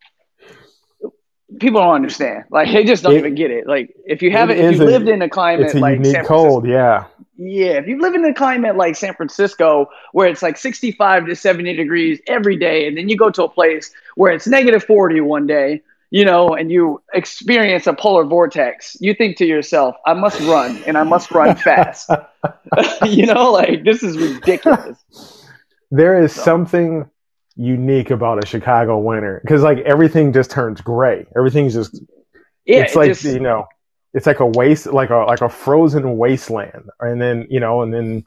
people 1.59 1.81
don't 1.81 1.95
understand. 1.95 2.45
Like 2.49 2.71
they 2.71 2.83
just 2.83 3.03
don't 3.03 3.15
it, 3.15 3.19
even 3.19 3.35
get 3.35 3.51
it. 3.51 3.67
Like 3.67 3.93
if 4.05 4.21
you 4.21 4.31
haven't, 4.31 4.57
if 4.57 4.75
you 4.75 4.83
lived 4.83 5.09
in 5.09 5.21
a 5.21 5.29
climate 5.29 5.73
a 5.73 5.79
like 5.79 6.05
San 6.05 6.25
cold, 6.25 6.67
yeah, 6.67 7.05
yeah, 7.37 7.73
if 7.73 7.87
you 7.87 7.99
live 8.01 8.13
in 8.15 8.23
a 8.25 8.33
climate 8.33 8.75
like 8.77 8.95
San 8.95 9.13
Francisco, 9.13 9.89
where 10.13 10.27
it's 10.27 10.41
like 10.41 10.57
65 10.57 11.25
to 11.27 11.35
70 11.35 11.73
degrees 11.75 12.19
every 12.27 12.57
day, 12.57 12.87
and 12.87 12.97
then 12.97 13.09
you 13.09 13.17
go 13.17 13.29
to 13.29 13.43
a 13.43 13.49
place 13.49 13.91
where 14.15 14.31
it's 14.31 14.47
negative 14.47 14.83
40 14.83 15.21
one 15.21 15.45
day, 15.47 15.81
you 16.11 16.23
know, 16.23 16.55
and 16.55 16.71
you 16.71 17.01
experience 17.13 17.87
a 17.87 17.93
polar 17.93 18.23
vortex, 18.25 18.95
you 19.01 19.13
think 19.13 19.35
to 19.37 19.45
yourself, 19.45 19.95
I 20.05 20.13
must 20.13 20.39
run 20.41 20.81
and 20.87 20.97
I 20.97 21.03
must 21.03 21.31
run 21.31 21.55
fast. 21.67 22.09
you 23.05 23.25
know, 23.25 23.51
like 23.51 23.83
this 23.83 24.03
is 24.03 24.17
ridiculous. 24.17 24.97
There 25.91 26.21
is 26.21 26.33
something 26.33 27.09
unique 27.55 28.09
about 28.09 28.43
a 28.43 28.45
Chicago 28.47 28.97
winter 28.97 29.39
because 29.43 29.61
like 29.61 29.77
everything 29.79 30.33
just 30.33 30.51
turns 30.51 30.81
gray. 30.81 31.25
Everything's 31.37 31.73
just 31.73 32.01
Yeah, 32.65 32.81
it's 32.81 32.93
it 32.93 32.97
like 32.97 33.07
just- 33.11 33.23
you 33.23 33.39
know, 33.39 33.65
it's 34.15 34.25
like 34.25 34.39
a 34.39 34.45
waste, 34.47 34.87
like 34.87 35.11
a 35.11 35.17
like 35.17 35.41
a 35.41 35.49
frozen 35.49 36.17
wasteland, 36.17 36.89
and 37.01 37.21
then 37.21 37.47
you 37.49 37.59
know, 37.59 37.81
and 37.83 37.93
then 37.93 38.25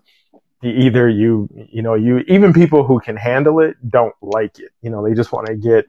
you- 0.62 0.70
either 0.70 1.08
you 1.08 1.48
you 1.72 1.82
know 1.82 1.94
you 1.94 2.18
even 2.28 2.52
people 2.52 2.84
who 2.84 3.00
can 3.00 3.16
handle 3.16 3.60
it 3.60 3.76
don't 3.88 4.14
like 4.22 4.58
it. 4.60 4.70
You 4.82 4.90
know, 4.90 5.02
they 5.08 5.14
just 5.14 5.32
want 5.32 5.46
to 5.48 5.56
get 5.56 5.86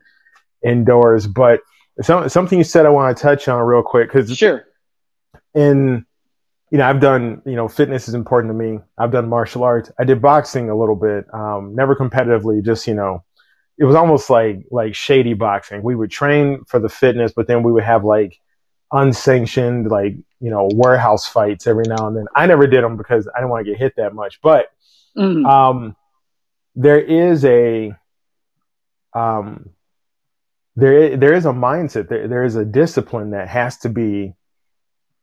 indoors. 0.64 1.28
But 1.28 1.62
some, 2.02 2.30
something 2.30 2.58
you 2.58 2.64
said 2.64 2.86
I 2.86 2.90
want 2.90 3.16
to 3.16 3.22
touch 3.22 3.48
on 3.50 3.62
real 3.62 3.84
quick 3.84 4.08
because 4.10 4.36
sure. 4.36 4.66
in 5.54 6.06
you 6.72 6.78
know 6.78 6.88
i've 6.88 7.00
done 7.00 7.42
you 7.46 7.56
know 7.56 7.68
fitness 7.68 8.08
is 8.08 8.14
important 8.14 8.52
to 8.52 8.54
me 8.54 8.80
i've 8.98 9.12
done 9.12 9.28
martial 9.28 9.64
arts 9.64 9.92
i 10.00 10.04
did 10.04 10.22
boxing 10.22 10.70
a 10.70 10.78
little 10.78 10.96
bit 10.96 11.26
um, 11.34 11.74
never 11.76 11.96
competitively 11.96 12.64
just 12.64 12.88
you 12.88 12.94
know 12.94 13.24
it 13.80 13.86
was 13.86 13.96
almost 13.96 14.30
like 14.30 14.60
like 14.72 14.94
shady 14.96 15.34
boxing 15.34 15.82
we 15.82 15.96
would 15.96 16.12
train 16.12 16.64
for 16.68 16.80
the 16.80 16.90
fitness 16.90 17.32
but 17.36 17.48
then 17.48 17.64
we 17.64 17.72
would 17.72 17.84
have 17.84 18.04
like 18.06 18.40
unsanctioned 18.92 19.90
like 19.90 20.16
you 20.40 20.50
know 20.50 20.68
warehouse 20.74 21.28
fights 21.28 21.68
every 21.68 21.86
now 21.88 22.08
and 22.08 22.18
then 22.18 22.26
i 22.36 22.46
never 22.48 22.66
did 22.66 22.84
them 22.84 22.98
because 22.98 23.28
i 23.36 23.40
didn't 23.40 23.50
want 23.50 23.64
to 23.66 23.72
get 23.72 23.80
hit 23.80 23.94
that 23.98 24.14
much 24.16 24.40
but 24.42 24.68
Mhm. 25.18 25.46
um, 25.46 25.96
there 26.76 27.00
is 27.00 27.44
a 27.46 27.94
um, 29.14 29.72
there 30.76 31.18
there 31.18 31.34
is 31.34 31.46
a 31.46 31.52
mindset 31.52 32.10
there 32.10 32.28
there 32.28 32.44
is 32.44 32.56
a 32.56 32.64
discipline 32.66 33.32
that 33.32 33.48
has 33.50 33.78
to 33.80 33.90
be 33.90 34.34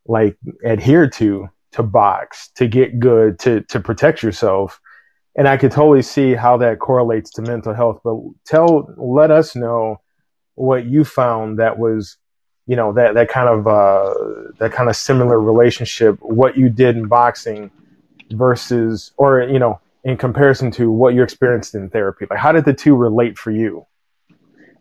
like 0.07 0.37
adhered 0.65 1.13
to 1.13 1.49
to 1.73 1.83
box 1.83 2.51
to 2.57 2.67
get 2.69 2.99
good 3.01 3.39
to 3.39 3.63
to 3.63 3.81
protect 3.81 4.23
yourself 4.23 4.81
and 5.37 5.49
i 5.49 5.57
could 5.57 5.73
totally 5.73 6.03
see 6.03 6.35
how 6.35 6.57
that 6.57 6.79
correlates 6.79 7.31
to 7.31 7.43
mental 7.43 7.75
health 7.75 8.01
but 8.05 8.17
tell 8.45 8.93
let 8.97 9.31
us 9.31 9.57
know 9.57 10.01
what 10.55 10.87
you 10.87 11.05
found 11.05 11.59
that 11.59 11.79
was 11.79 12.17
you 12.67 12.77
know 12.77 12.93
that 12.93 13.15
that 13.15 13.29
kind 13.29 13.49
of 13.49 13.67
uh 13.67 14.15
that 14.59 14.73
kind 14.73 14.89
of 14.89 14.97
similar 14.97 15.41
relationship 15.41 16.19
what 16.21 16.57
you 16.57 16.69
did 16.69 16.97
in 16.97 17.07
boxing 17.07 17.71
versus 18.33 19.13
or 19.17 19.43
you 19.43 19.59
know 19.59 19.81
in 20.05 20.17
comparison 20.17 20.71
to 20.71 20.91
what 20.91 21.15
you 21.15 21.23
experienced 21.23 21.75
in 21.75 21.89
therapy 21.91 22.27
like 22.31 22.39
how 22.39 22.53
did 22.53 22.65
the 22.65 22.73
two 22.73 22.95
relate 22.95 23.39
for 23.39 23.51
you 23.51 23.87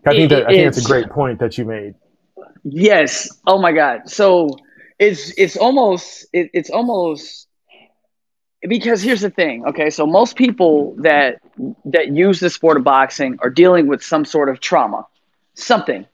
i 0.06 0.12
think 0.12 0.30
that 0.30 0.48
i 0.48 0.50
think 0.50 0.65
that's 0.65 0.86
a 0.86 0.88
great 0.88 1.10
point 1.10 1.39
that 1.39 1.58
you 1.58 1.65
made 1.65 1.96
Yes. 2.65 3.30
Oh 3.46 3.60
my 3.60 3.72
God. 3.72 4.10
So 4.10 4.58
it's 4.98 5.32
it's 5.38 5.56
almost 5.56 6.25
it, 6.34 6.50
it's 6.51 6.72
almost 6.72 7.48
because 8.68 9.04
here's 9.04 9.22
the 9.22 9.30
thing. 9.30 9.65
Okay, 9.68 9.92
so 9.92 10.08
most 10.08 10.36
people 10.36 10.96
that 11.00 11.42
that 11.86 12.08
use 12.08 12.39
the 12.39 12.50
sport 12.50 12.77
of 12.77 12.84
boxing 12.84 13.38
are 13.42 13.51
dealing 13.51 13.86
with 13.88 14.04
some 14.04 14.25
sort 14.25 14.50
of 14.50 14.60
trauma, 14.60 15.06
something. 15.54 16.08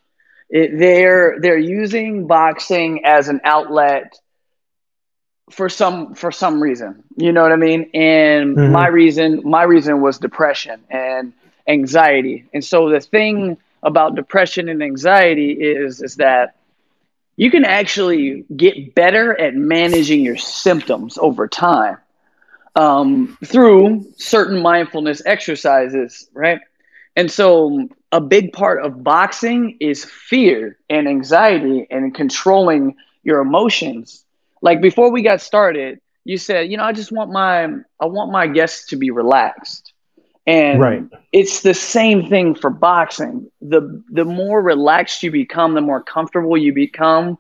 It, 0.52 0.80
they're 0.80 1.38
they're 1.42 1.58
using 1.60 2.28
boxing 2.28 3.06
as 3.06 3.30
an 3.30 3.42
outlet 3.46 4.14
for 5.52 5.70
some 5.70 6.16
for 6.16 6.32
some 6.32 6.62
reason. 6.62 7.04
You 7.18 7.34
know 7.34 7.44
what 7.44 7.52
I 7.52 7.58
mean? 7.58 7.90
And 7.94 8.58
Mhm. 8.58 8.72
my 8.72 8.88
reason 8.88 9.42
my 9.46 9.64
reason 9.64 10.02
was 10.02 10.20
depression 10.20 10.82
and 10.90 11.34
anxiety. 11.68 12.46
And 12.54 12.64
so 12.64 12.90
the 12.90 13.00
thing 13.02 13.58
about 13.84 14.16
depression 14.16 14.70
and 14.70 14.84
anxiety 14.84 15.52
is 15.52 16.02
is 16.02 16.16
that 16.18 16.56
you 17.38 17.52
can 17.52 17.66
actually 17.66 18.46
get 18.56 18.96
better 18.96 19.40
at 19.40 19.56
managing 19.56 20.22
your 20.24 20.38
symptoms 20.38 21.18
over 21.20 21.48
time 21.48 21.98
um, 22.76 23.38
through 23.46 24.06
certain 24.18 24.62
mindfulness 24.62 25.22
exercises, 25.26 26.30
right? 26.34 26.60
And 27.16 27.30
so, 27.32 27.88
a 28.12 28.20
big 28.20 28.54
part 28.54 28.84
of 28.84 29.04
boxing 29.04 29.78
is 29.80 30.06
fear 30.06 30.78
and 30.90 31.08
anxiety 31.08 31.88
and 31.90 32.14
controlling 32.14 32.96
your 33.24 33.40
emotions. 33.42 34.26
Like 34.62 34.82
before 34.82 35.12
we 35.12 35.22
got 35.22 35.42
started, 35.42 36.00
you 36.24 36.38
said, 36.38 36.70
you 36.72 36.78
know, 36.78 36.84
I 36.84 36.94
just 36.94 37.12
want 37.12 37.32
my 37.32 37.64
I 37.66 38.06
want 38.06 38.32
my 38.32 38.48
guests 38.48 38.88
to 38.90 38.96
be 38.96 39.12
relaxed, 39.12 39.94
and 40.46 40.98
Right. 40.98 41.04
it's 41.32 41.62
the 41.62 41.74
same 41.74 42.28
thing 42.30 42.56
for 42.56 42.70
boxing. 42.70 43.50
the 43.62 44.04
The 44.12 44.26
more 44.26 44.62
relaxed 44.62 45.24
you 45.24 45.32
become, 45.32 45.74
the 45.74 45.82
more 45.82 46.02
comfortable 46.02 46.58
you 46.58 46.74
become 46.74 47.38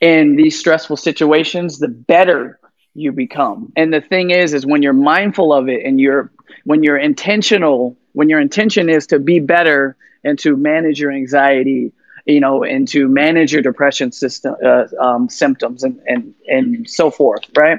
in 0.00 0.36
these 0.36 0.58
stressful 0.58 0.96
situations, 0.96 1.78
the 1.78 1.88
better 1.88 2.58
you 2.94 3.12
become. 3.12 3.72
And 3.76 3.92
the 3.92 4.00
thing 4.00 4.30
is, 4.30 4.54
is 4.54 4.66
when 4.66 4.82
you're 4.82 4.92
mindful 4.92 5.52
of 5.52 5.68
it 5.68 5.84
and 5.84 6.00
you're 6.00 6.30
when 6.64 6.82
you're 6.82 6.98
intentional, 6.98 7.96
when 8.12 8.28
your 8.28 8.40
intention 8.40 8.88
is 8.88 9.06
to 9.08 9.18
be 9.18 9.38
better 9.40 9.96
and 10.24 10.38
to 10.40 10.56
manage 10.56 11.00
your 11.00 11.12
anxiety, 11.12 11.92
you 12.24 12.40
know, 12.40 12.64
and 12.64 12.88
to 12.88 13.08
manage 13.08 13.52
your 13.52 13.62
depression 13.62 14.12
system 14.12 14.54
uh, 14.64 14.84
um, 15.00 15.28
symptoms 15.28 15.84
and 15.84 16.00
and 16.06 16.34
and 16.46 16.88
so 16.88 17.10
forth, 17.10 17.44
right? 17.56 17.78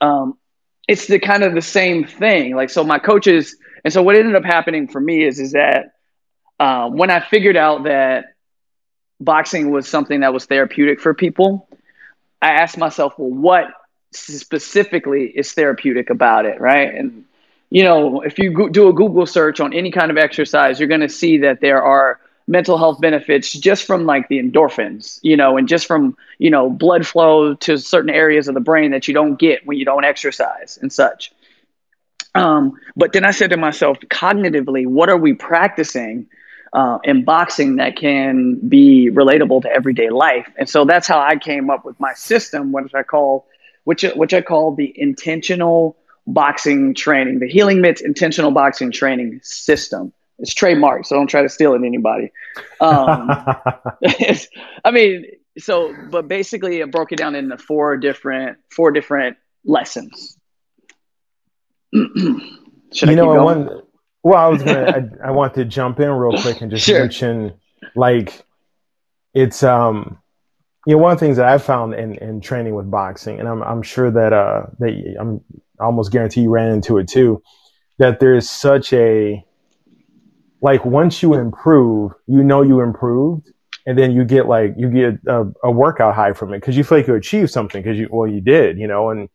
Um, 0.00 0.36
it's 0.86 1.06
the 1.06 1.18
kind 1.18 1.42
of 1.42 1.54
the 1.54 1.62
same 1.62 2.04
thing. 2.04 2.54
Like 2.54 2.70
so, 2.70 2.84
my 2.84 2.98
coaches, 2.98 3.56
and 3.84 3.92
so 3.92 4.02
what 4.02 4.16
ended 4.16 4.34
up 4.34 4.44
happening 4.44 4.88
for 4.88 5.00
me 5.00 5.24
is 5.24 5.40
is 5.40 5.52
that 5.52 5.94
uh, 6.58 6.88
when 6.88 7.10
I 7.10 7.20
figured 7.20 7.56
out 7.56 7.84
that 7.84 8.34
boxing 9.20 9.70
was 9.70 9.88
something 9.88 10.20
that 10.20 10.32
was 10.32 10.44
therapeutic 10.46 11.00
for 11.00 11.14
people, 11.14 11.68
I 12.42 12.52
asked 12.52 12.76
myself, 12.76 13.14
well, 13.18 13.30
what 13.30 13.66
specifically 14.12 15.24
is 15.34 15.52
therapeutic 15.52 16.10
about 16.10 16.46
it, 16.46 16.60
right? 16.60 16.94
And 16.94 17.24
you 17.74 17.82
know, 17.82 18.20
if 18.20 18.38
you 18.38 18.70
do 18.70 18.86
a 18.86 18.92
Google 18.92 19.26
search 19.26 19.58
on 19.58 19.74
any 19.74 19.90
kind 19.90 20.12
of 20.12 20.16
exercise, 20.16 20.78
you're 20.78 20.88
going 20.88 21.00
to 21.00 21.08
see 21.08 21.38
that 21.38 21.60
there 21.60 21.82
are 21.82 22.20
mental 22.46 22.78
health 22.78 23.00
benefits 23.00 23.52
just 23.52 23.84
from 23.84 24.06
like 24.06 24.28
the 24.28 24.40
endorphins, 24.40 25.18
you 25.22 25.36
know, 25.36 25.56
and 25.56 25.66
just 25.66 25.86
from, 25.86 26.16
you 26.38 26.50
know, 26.50 26.70
blood 26.70 27.04
flow 27.04 27.54
to 27.54 27.76
certain 27.76 28.10
areas 28.10 28.46
of 28.46 28.54
the 28.54 28.60
brain 28.60 28.92
that 28.92 29.08
you 29.08 29.14
don't 29.14 29.40
get 29.40 29.66
when 29.66 29.76
you 29.76 29.84
don't 29.84 30.04
exercise 30.04 30.78
and 30.80 30.92
such. 30.92 31.32
Um, 32.36 32.74
but 32.94 33.12
then 33.12 33.24
I 33.24 33.32
said 33.32 33.50
to 33.50 33.56
myself, 33.56 33.98
cognitively, 34.08 34.86
what 34.86 35.08
are 35.08 35.18
we 35.18 35.32
practicing 35.34 36.28
uh, 36.72 36.98
in 37.02 37.24
boxing 37.24 37.76
that 37.76 37.96
can 37.96 38.60
be 38.68 39.10
relatable 39.10 39.62
to 39.62 39.68
everyday 39.68 40.10
life? 40.10 40.46
And 40.56 40.68
so 40.68 40.84
that's 40.84 41.08
how 41.08 41.18
I 41.18 41.38
came 41.38 41.70
up 41.70 41.84
with 41.84 41.98
my 41.98 42.14
system, 42.14 42.70
which 42.70 42.94
I 42.94 43.02
call, 43.02 43.48
which 43.82 44.04
which 44.14 44.32
I 44.32 44.42
call 44.42 44.76
the 44.76 44.92
intentional 44.94 45.96
boxing 46.26 46.94
training, 46.94 47.38
the 47.38 47.48
Healing 47.48 47.80
Mitts 47.80 48.00
intentional 48.00 48.50
boxing 48.50 48.90
training 48.90 49.40
system. 49.42 50.12
It's 50.38 50.52
trademarked, 50.54 51.06
so 51.06 51.16
don't 51.16 51.28
try 51.28 51.42
to 51.42 51.48
steal 51.48 51.74
it, 51.74 51.82
anybody. 51.84 52.32
Um, 52.80 53.28
I 54.84 54.90
mean, 54.90 55.26
so 55.58 55.94
but 56.10 56.26
basically, 56.26 56.80
it 56.80 56.90
broke 56.90 57.12
it 57.12 57.16
down 57.16 57.34
into 57.36 57.56
four 57.56 57.96
different 57.96 58.58
four 58.70 58.90
different 58.90 59.36
lessons. 59.64 60.36
Should 61.94 63.08
I 63.08 63.10
you 63.10 63.16
know, 63.16 63.30
I 63.30 63.36
going? 63.36 63.66
want. 63.66 63.84
Well, 64.24 64.38
I 64.38 64.48
was 64.48 64.62
gonna. 64.62 65.10
I, 65.22 65.28
I 65.28 65.30
want 65.30 65.54
to 65.54 65.64
jump 65.64 66.00
in 66.00 66.10
real 66.10 66.40
quick 66.40 66.60
and 66.60 66.70
just 66.70 66.84
Sure. 66.86 67.00
mention, 67.00 67.54
like, 67.94 68.44
it's 69.34 69.62
um, 69.62 70.18
you 70.86 70.94
know, 70.94 71.02
one 71.02 71.12
of 71.12 71.18
the 71.18 71.24
things 71.24 71.36
that 71.38 71.46
I 71.46 71.58
found 71.58 71.94
in 71.94 72.14
in 72.16 72.40
training 72.40 72.74
with 72.74 72.90
boxing, 72.90 73.38
and 73.40 73.48
I'm 73.48 73.62
I'm 73.62 73.82
sure 73.82 74.10
that 74.10 74.32
uh 74.32 74.66
that 74.78 75.16
I'm 75.18 75.40
almost 75.80 76.12
guarantee 76.12 76.42
you 76.42 76.50
ran 76.50 76.72
into 76.72 76.98
it 76.98 77.08
too, 77.08 77.42
that 77.98 78.20
there's 78.20 78.48
such 78.48 78.92
a 78.92 79.44
like 80.60 80.84
once 80.84 81.22
you 81.22 81.34
improve, 81.34 82.12
you 82.26 82.42
know 82.42 82.62
you 82.62 82.80
improved, 82.80 83.50
and 83.86 83.98
then 83.98 84.12
you 84.12 84.24
get 84.24 84.46
like 84.46 84.74
you 84.76 84.90
get 84.90 85.18
a, 85.26 85.46
a 85.62 85.70
workout 85.70 86.14
high 86.14 86.32
from 86.32 86.52
it 86.52 86.60
because 86.60 86.76
you 86.76 86.84
feel 86.84 86.98
like 86.98 87.06
you 87.06 87.14
achieved 87.14 87.50
something 87.50 87.82
because 87.82 87.98
you 87.98 88.08
well 88.10 88.28
you 88.28 88.40
did, 88.40 88.78
you 88.78 88.86
know, 88.86 89.10
and 89.10 89.28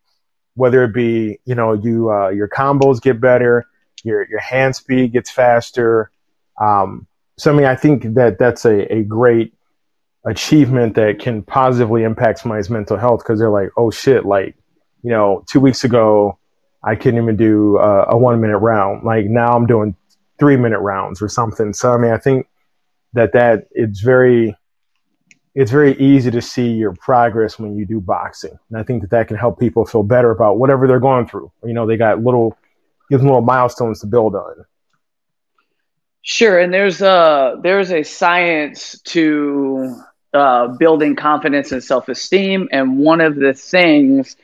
whether 0.54 0.84
it 0.84 0.94
be 0.94 1.38
you 1.44 1.54
know 1.54 1.72
you 1.72 2.10
uh, 2.10 2.28
your 2.28 2.48
combos 2.48 3.00
get 3.00 3.20
better, 3.20 3.66
your 4.04 4.28
your 4.28 4.40
hand 4.40 4.76
speed 4.76 5.12
gets 5.12 5.30
faster. 5.30 6.10
Um, 6.60 7.06
so 7.38 7.52
I 7.52 7.56
mean, 7.56 7.66
I 7.66 7.74
think 7.74 8.14
that 8.14 8.38
that's 8.38 8.64
a, 8.64 8.92
a 8.92 9.02
great 9.02 9.54
achievement 10.24 10.94
that 10.96 11.18
can 11.18 11.42
positively 11.42 12.02
impact 12.02 12.40
somebody's 12.40 12.70
mental 12.70 12.96
health 12.96 13.20
because 13.20 13.38
they're 13.38 13.50
like, 13.50 13.70
oh 13.76 13.90
shit, 13.90 14.24
like 14.24 14.56
you 15.02 15.10
know, 15.10 15.44
two 15.48 15.60
weeks 15.60 15.84
ago 15.84 16.38
I 16.82 16.94
couldn't 16.94 17.22
even 17.22 17.36
do 17.36 17.78
uh, 17.78 18.06
a 18.08 18.16
one 18.16 18.40
minute 18.40 18.58
round. 18.58 19.04
Like 19.04 19.26
now 19.26 19.52
I'm 19.52 19.66
doing 19.66 19.94
three 20.38 20.56
minute 20.56 20.80
rounds 20.80 21.20
or 21.20 21.28
something. 21.28 21.72
So 21.72 21.92
I 21.92 21.98
mean, 21.98 22.12
I 22.12 22.18
think 22.18 22.46
that 23.12 23.32
that 23.32 23.68
it's 23.72 24.00
very 24.00 24.56
it's 25.54 25.70
very 25.70 25.98
easy 25.98 26.30
to 26.30 26.40
see 26.40 26.68
your 26.68 26.94
progress 26.94 27.58
when 27.58 27.76
you 27.76 27.84
do 27.84 28.00
boxing, 28.00 28.56
and 28.70 28.78
I 28.78 28.82
think 28.82 29.02
that 29.02 29.10
that 29.10 29.28
can 29.28 29.36
help 29.36 29.58
people 29.58 29.84
feel 29.84 30.02
better 30.02 30.30
about 30.30 30.58
whatever 30.58 30.86
they're 30.86 31.00
going 31.00 31.26
through. 31.26 31.50
You 31.64 31.74
know, 31.74 31.86
they 31.86 31.96
got 31.96 32.22
little 32.22 32.56
give 33.10 33.20
them 33.20 33.28
little 33.28 33.42
milestones 33.42 34.00
to 34.00 34.06
build 34.06 34.34
on. 34.34 34.64
Sure, 36.22 36.58
and 36.58 36.72
there's 36.72 37.02
a 37.02 37.58
there's 37.62 37.90
a 37.90 38.02
science 38.02 39.00
to 39.06 40.00
uh, 40.32 40.68
building 40.68 41.16
confidence 41.16 41.72
and 41.72 41.82
self 41.82 42.08
esteem. 42.08 42.68
And 42.72 42.98
one 42.98 43.20
of 43.20 43.36
the 43.36 43.52
things 43.54 44.36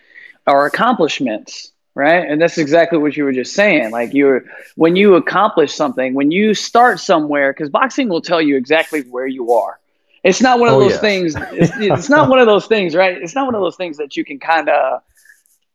are 0.47 0.67
accomplishments, 0.67 1.73
right? 1.95 2.29
And 2.29 2.41
that's 2.41 2.59
exactly 2.59 2.99
what 2.99 3.17
you 3.17 3.25
were 3.25 3.33
just 3.33 3.55
saying. 3.55 3.91
Like 3.91 4.15
you're 4.15 4.45
when 4.77 4.97
you 4.97 5.15
accomplish 5.17 5.73
something, 5.75 6.15
when 6.15 6.31
you 6.31 6.55
start 6.55 7.01
somewhere, 7.01 7.53
because 7.53 7.71
boxing 7.71 8.09
will 8.09 8.23
tell 8.23 8.41
you 8.43 8.57
exactly 8.57 9.03
where 9.03 9.27
you 9.27 9.53
are. 9.53 9.79
It's 10.25 10.41
not 10.43 10.59
one 10.59 10.69
of 10.69 10.75
Oh, 10.77 10.81
those 10.81 10.99
things. 10.99 11.35
It's, 11.53 11.73
it's 11.77 12.09
not 12.09 12.29
one 12.29 12.41
of 12.41 12.47
those 12.47 12.67
things, 12.67 12.95
right? 12.95 13.17
It's 13.21 13.35
not 13.35 13.47
one 13.47 13.55
of 13.55 13.61
those 13.61 13.77
things 13.77 13.99
that 13.99 14.17
you 14.17 14.25
can 14.25 14.39
kind 14.41 14.69
of 14.69 15.03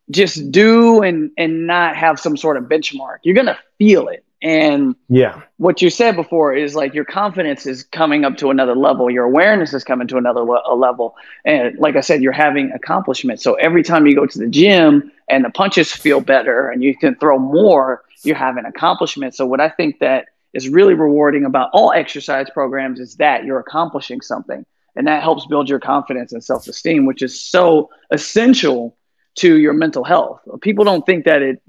just 0.10 0.52
do 0.52 1.02
and 1.04 1.32
and 1.38 1.68
not 1.68 1.96
have 1.96 2.20
some 2.20 2.36
sort 2.36 2.58
of 2.58 2.66
benchmark. 2.66 3.20
You're 3.24 3.36
gonna 3.36 3.58
feel 3.78 4.10
it. 4.10 4.26
And 4.42 4.96
Yeah. 5.08 5.42
what 5.58 5.82
you 5.82 5.90
said 5.90 6.16
before 6.16 6.54
is 6.54 6.74
like 6.76 6.94
your 6.94 7.06
confidence 7.06 7.66
is 7.66 7.84
coming 7.84 8.26
up 8.26 8.38
to 8.38 8.50
another 8.50 8.76
level. 8.76 9.10
Your 9.10 9.26
awareness 9.26 9.74
is 9.74 9.84
coming 9.84 10.08
to 10.08 10.18
another 10.18 10.42
le- 10.42 10.64
a 10.66 10.76
level. 10.76 11.16
And 11.46 11.78
like 11.78 11.96
I 11.96 12.02
said, 12.02 12.22
you're 12.24 12.32
having 12.32 12.72
accomplishments. 12.72 13.44
So 13.44 13.54
every 13.56 13.84
time 13.84 14.08
you 14.08 14.16
go 14.16 14.26
to 14.26 14.38
the 14.40 14.48
gym 14.48 15.12
and 15.30 15.46
the 15.46 15.52
punches 15.52 15.92
feel 15.92 16.22
better 16.22 16.70
and 16.70 16.84
you 16.84 16.96
can 16.96 17.16
throw 17.16 17.38
more, 17.38 18.04
you're 18.24 18.36
having 18.36 18.66
accomplishments. 18.66 19.38
So 19.38 19.46
what 19.46 19.62
I 19.62 19.70
think 19.70 20.00
that 20.00 20.26
is 20.54 20.68
really 20.70 20.96
rewarding 20.96 21.46
about 21.46 21.70
all 21.74 21.92
exercise 21.94 22.50
programs 22.50 23.00
is 23.00 23.16
that 23.18 23.46
you're 23.46 23.60
accomplishing 23.60 24.22
something. 24.22 24.66
And 24.96 25.08
that 25.08 25.24
helps 25.24 25.46
build 25.46 25.70
your 25.70 25.80
confidence 25.80 26.34
and 26.34 26.44
self-esteem, 26.44 27.06
which 27.06 27.22
is 27.22 27.42
so 27.42 27.90
essential 28.10 28.98
to 29.36 29.56
your 29.58 29.74
mental 29.74 30.04
health. 30.04 30.42
People 30.62 30.84
don't 30.84 31.06
think 31.06 31.26
that 31.26 31.42
it 31.42 31.62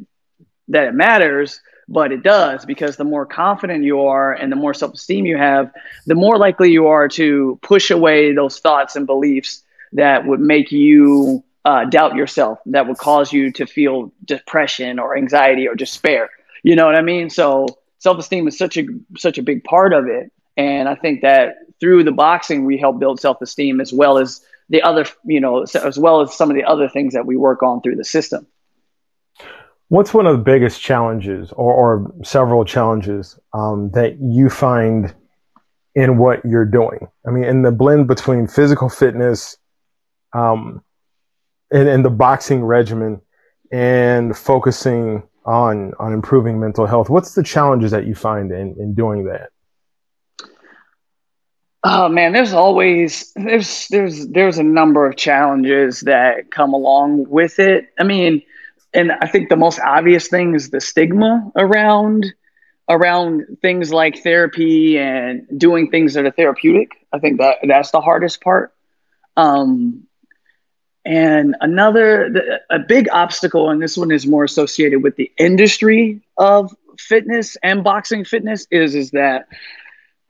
that 0.69 0.89
it 0.89 0.95
matters, 0.95 1.61
but 1.89 2.13
it 2.13 2.23
does 2.23 2.65
because 2.65 2.97
the 2.97 3.05
more 3.05 3.27
confident 3.27 3.85
you 3.85 4.01
are 4.03 4.33
and 4.33 4.51
the 4.51 4.57
more 4.57 4.75
self-esteem 4.75 5.27
you 5.27 5.37
have, 5.37 5.73
the 6.07 6.15
more 6.15 6.39
likely 6.39 6.71
you 6.71 6.87
are 6.87 7.09
to 7.09 7.59
push 7.63 7.91
away 7.91 8.35
those 8.35 8.59
thoughts 8.59 8.97
and 8.97 9.07
beliefs 9.07 9.63
that 9.93 10.27
would 10.27 10.41
make 10.41 10.73
you 10.73 11.45
uh, 11.65 11.85
doubt 11.85 12.15
yourself, 12.15 12.59
that 12.67 12.89
would 12.89 12.99
cause 12.99 13.33
you 13.33 13.53
to 13.53 13.67
feel 13.67 14.13
depression 14.25 14.99
or 14.99 15.17
anxiety 15.17 15.69
or 15.69 15.75
despair. 15.75 16.31
You 16.63 16.77
know 16.77 16.87
what 16.87 16.97
I 16.97 17.03
mean? 17.03 17.31
So 17.31 17.67
self-esteem 17.99 18.49
is 18.49 18.59
such 18.59 18.77
a 18.77 18.87
such 19.17 19.39
a 19.39 19.43
big 19.43 19.65
part 19.65 19.93
of 19.93 20.07
it, 20.07 20.33
and 20.57 20.89
I 20.89 20.95
think 20.95 21.23
that 21.23 21.57
through 21.81 22.05
the 22.05 22.13
boxing 22.13 22.65
we 22.65 22.79
help 22.79 22.99
build 22.99 23.21
self-esteem 23.21 23.81
as 23.81 23.93
well 23.93 24.19
as 24.19 24.41
the 24.69 24.83
other, 24.83 25.05
you 25.25 25.41
know, 25.41 25.63
as 25.63 25.99
well 25.99 26.21
as 26.21 26.35
some 26.35 26.51
of 26.51 26.57
the 26.57 26.65
other 26.65 26.89
things 26.89 27.15
that 27.15 27.27
we 27.27 27.37
work 27.37 27.63
on 27.63 27.81
through 27.81 27.97
the 27.97 28.05
system. 28.05 28.47
What's 29.93 30.15
one 30.15 30.27
of 30.27 30.35
the 30.35 30.43
biggest 30.43 30.81
challenges, 30.81 31.53
or, 31.53 31.75
or 31.75 32.15
several 32.25 32.65
challenges, 32.65 33.39
um, 33.53 33.91
that 33.91 34.19
you 34.23 34.49
find 34.49 35.15
in 35.95 36.17
what 36.17 36.43
you're 36.47 36.65
doing? 36.65 37.09
I 37.27 37.31
mean, 37.31 37.45
in 37.45 37.61
the 37.61 37.73
blend 37.73 38.09
between 38.09 38.47
physical 38.47 38.89
fitness, 38.89 39.59
um, 40.33 40.83
and, 41.71 41.91
and 41.91 42.03
the 42.03 42.09
boxing 42.09 42.65
regimen, 42.65 43.21
and 43.71 44.35
focusing 44.35 45.25
on 45.45 45.93
on 45.99 46.15
improving 46.15 46.59
mental 46.59 46.87
health. 46.87 47.11
What's 47.11 47.35
the 47.35 47.43
challenges 47.43 47.91
that 47.91 48.07
you 48.07 48.15
find 48.15 48.51
in, 48.51 48.75
in 48.79 48.95
doing 48.95 49.27
that? 49.27 49.51
Oh 51.85 52.09
man, 52.09 52.33
there's 52.33 52.55
always 52.55 53.31
there's 53.37 53.89
there's 53.89 54.27
there's 54.29 54.57
a 54.57 54.63
number 54.63 55.05
of 55.07 55.17
challenges 55.17 56.01
that 56.01 56.51
come 56.51 56.73
along 56.73 57.29
with 57.29 57.59
it. 57.59 57.91
I 58.01 58.05
mean, 58.05 58.41
and 58.95 59.13
I 59.13 59.27
think 59.27 59.49
the 59.49 59.57
most 59.57 59.81
obvious 59.81 60.29
thing 60.29 60.55
is 60.55 60.71
the 60.71 60.81
stigma 60.81 61.51
around 61.57 62.33
around 62.89 63.59
things 63.63 63.93
like 63.93 64.23
therapy 64.23 64.99
and 64.99 65.47
doing 65.57 65.91
things 65.91 66.15
that 66.15 66.27
are 66.27 66.31
therapeutic. 66.31 66.91
I 67.13 67.19
think 67.19 67.39
that 67.39 67.59
that's 67.67 67.91
the 67.91 68.01
hardest 68.01 68.43
part. 68.43 68.75
Um, 69.37 70.07
and 71.05 71.57
another 71.61 72.31
the, 72.31 72.61
a 72.71 72.79
big 72.79 73.09
obstacle, 73.11 73.71
and 73.71 73.83
this 73.83 73.97
one 73.97 74.11
is 74.11 74.27
more 74.27 74.45
associated 74.45 75.03
with 75.03 75.17
the 75.17 75.33
industry 75.37 76.23
of 76.37 76.75
fitness 76.99 77.57
and 77.63 77.83
boxing 77.83 78.25
fitness, 78.25 78.67
is 78.71 78.95
is 78.95 79.11
that 79.13 79.49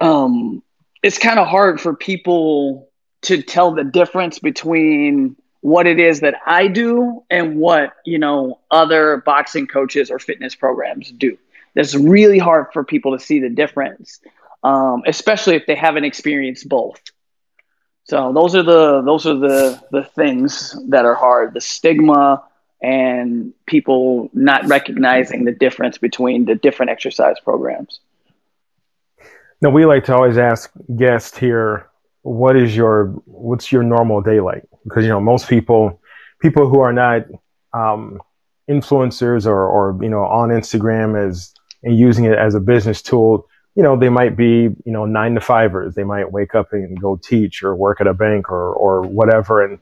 um, 0.01 0.63
it's 1.03 1.19
kind 1.19 1.39
of 1.39 1.49
hard 1.49 1.81
for 1.81 1.95
people 1.95 2.89
to 3.23 3.43
tell 3.43 3.75
the 3.75 3.85
difference 3.85 4.39
between 4.39 5.37
what 5.63 5.87
it 5.87 5.99
is 5.99 6.21
that 6.21 6.35
I 6.45 6.67
do 6.67 7.25
and 7.31 7.57
what 7.57 7.95
you 8.05 8.19
know 8.19 8.59
other 8.71 9.23
boxing 9.25 9.67
coaches 9.67 10.11
or 10.11 10.19
fitness 10.19 10.55
programs 10.55 11.11
do. 11.11 11.39
It's 11.75 11.95
really 11.95 12.39
hard 12.39 12.67
for 12.75 12.85
people 12.85 13.17
to 13.17 13.25
see 13.25 13.41
the 13.41 13.49
difference, 13.49 14.21
um, 14.63 15.05
especially 15.07 15.57
if 15.57 15.67
they 15.67 15.75
haven't 15.75 16.05
experienced 16.05 16.69
both. 16.69 17.01
So 18.05 18.33
those 18.35 18.55
are 18.55 18.63
the 18.65 19.01
those 19.03 19.27
are 19.27 19.37
the 19.37 19.83
the 19.91 20.05
things 20.05 20.77
that 20.89 21.07
are 21.07 21.15
hard: 21.15 21.55
the 21.55 21.61
stigma 21.61 22.43
and 22.83 23.55
people 23.67 24.29
not 24.35 24.67
recognizing 24.67 25.45
the 25.45 25.53
difference 25.53 25.97
between 25.99 26.45
the 26.45 26.57
different 26.57 26.91
exercise 26.91 27.37
programs. 27.39 28.01
Now, 29.61 29.71
we 29.71 29.87
like 29.87 30.05
to 30.07 30.15
always 30.15 30.37
ask 30.37 30.73
guests 30.97 31.39
here, 31.39 31.89
what 32.23 32.57
is 32.57 32.75
your 32.75 33.07
what's 33.27 33.71
your 33.71 33.85
normal 33.85 34.21
day 34.21 34.41
like? 34.41 34.65
Because 34.85 35.05
you 35.05 35.11
know 35.11 35.21
most 35.21 35.49
people 35.49 36.01
people 36.41 36.69
who 36.69 36.81
are 36.81 36.93
not 36.93 37.23
um, 37.73 38.21
influencers 38.69 39.47
or 39.47 39.67
or 39.67 39.99
you 40.03 40.09
know 40.09 40.25
on 40.25 40.51
Instagram 40.51 41.19
as 41.29 41.53
and 41.83 41.99
using 41.99 42.25
it 42.25 42.39
as 42.39 42.55
a 42.55 42.61
business 42.61 43.03
tool, 43.03 43.47
you 43.75 43.83
know 43.83 43.97
they 43.97 44.09
might 44.09 44.37
be 44.37 44.69
you 44.85 44.93
know 44.93 45.05
nine 45.05 45.35
to 45.35 45.41
fivers. 45.41 45.95
They 45.95 46.05
might 46.05 46.33
wake 46.33 46.55
up 46.55 46.73
and 46.73 47.01
go 47.01 47.17
teach 47.17 47.63
or 47.63 47.75
work 47.75 48.01
at 48.01 48.07
a 48.07 48.15
bank 48.15 48.51
or 48.51 48.73
or 48.75 49.03
whatever. 49.03 49.65
And 49.65 49.79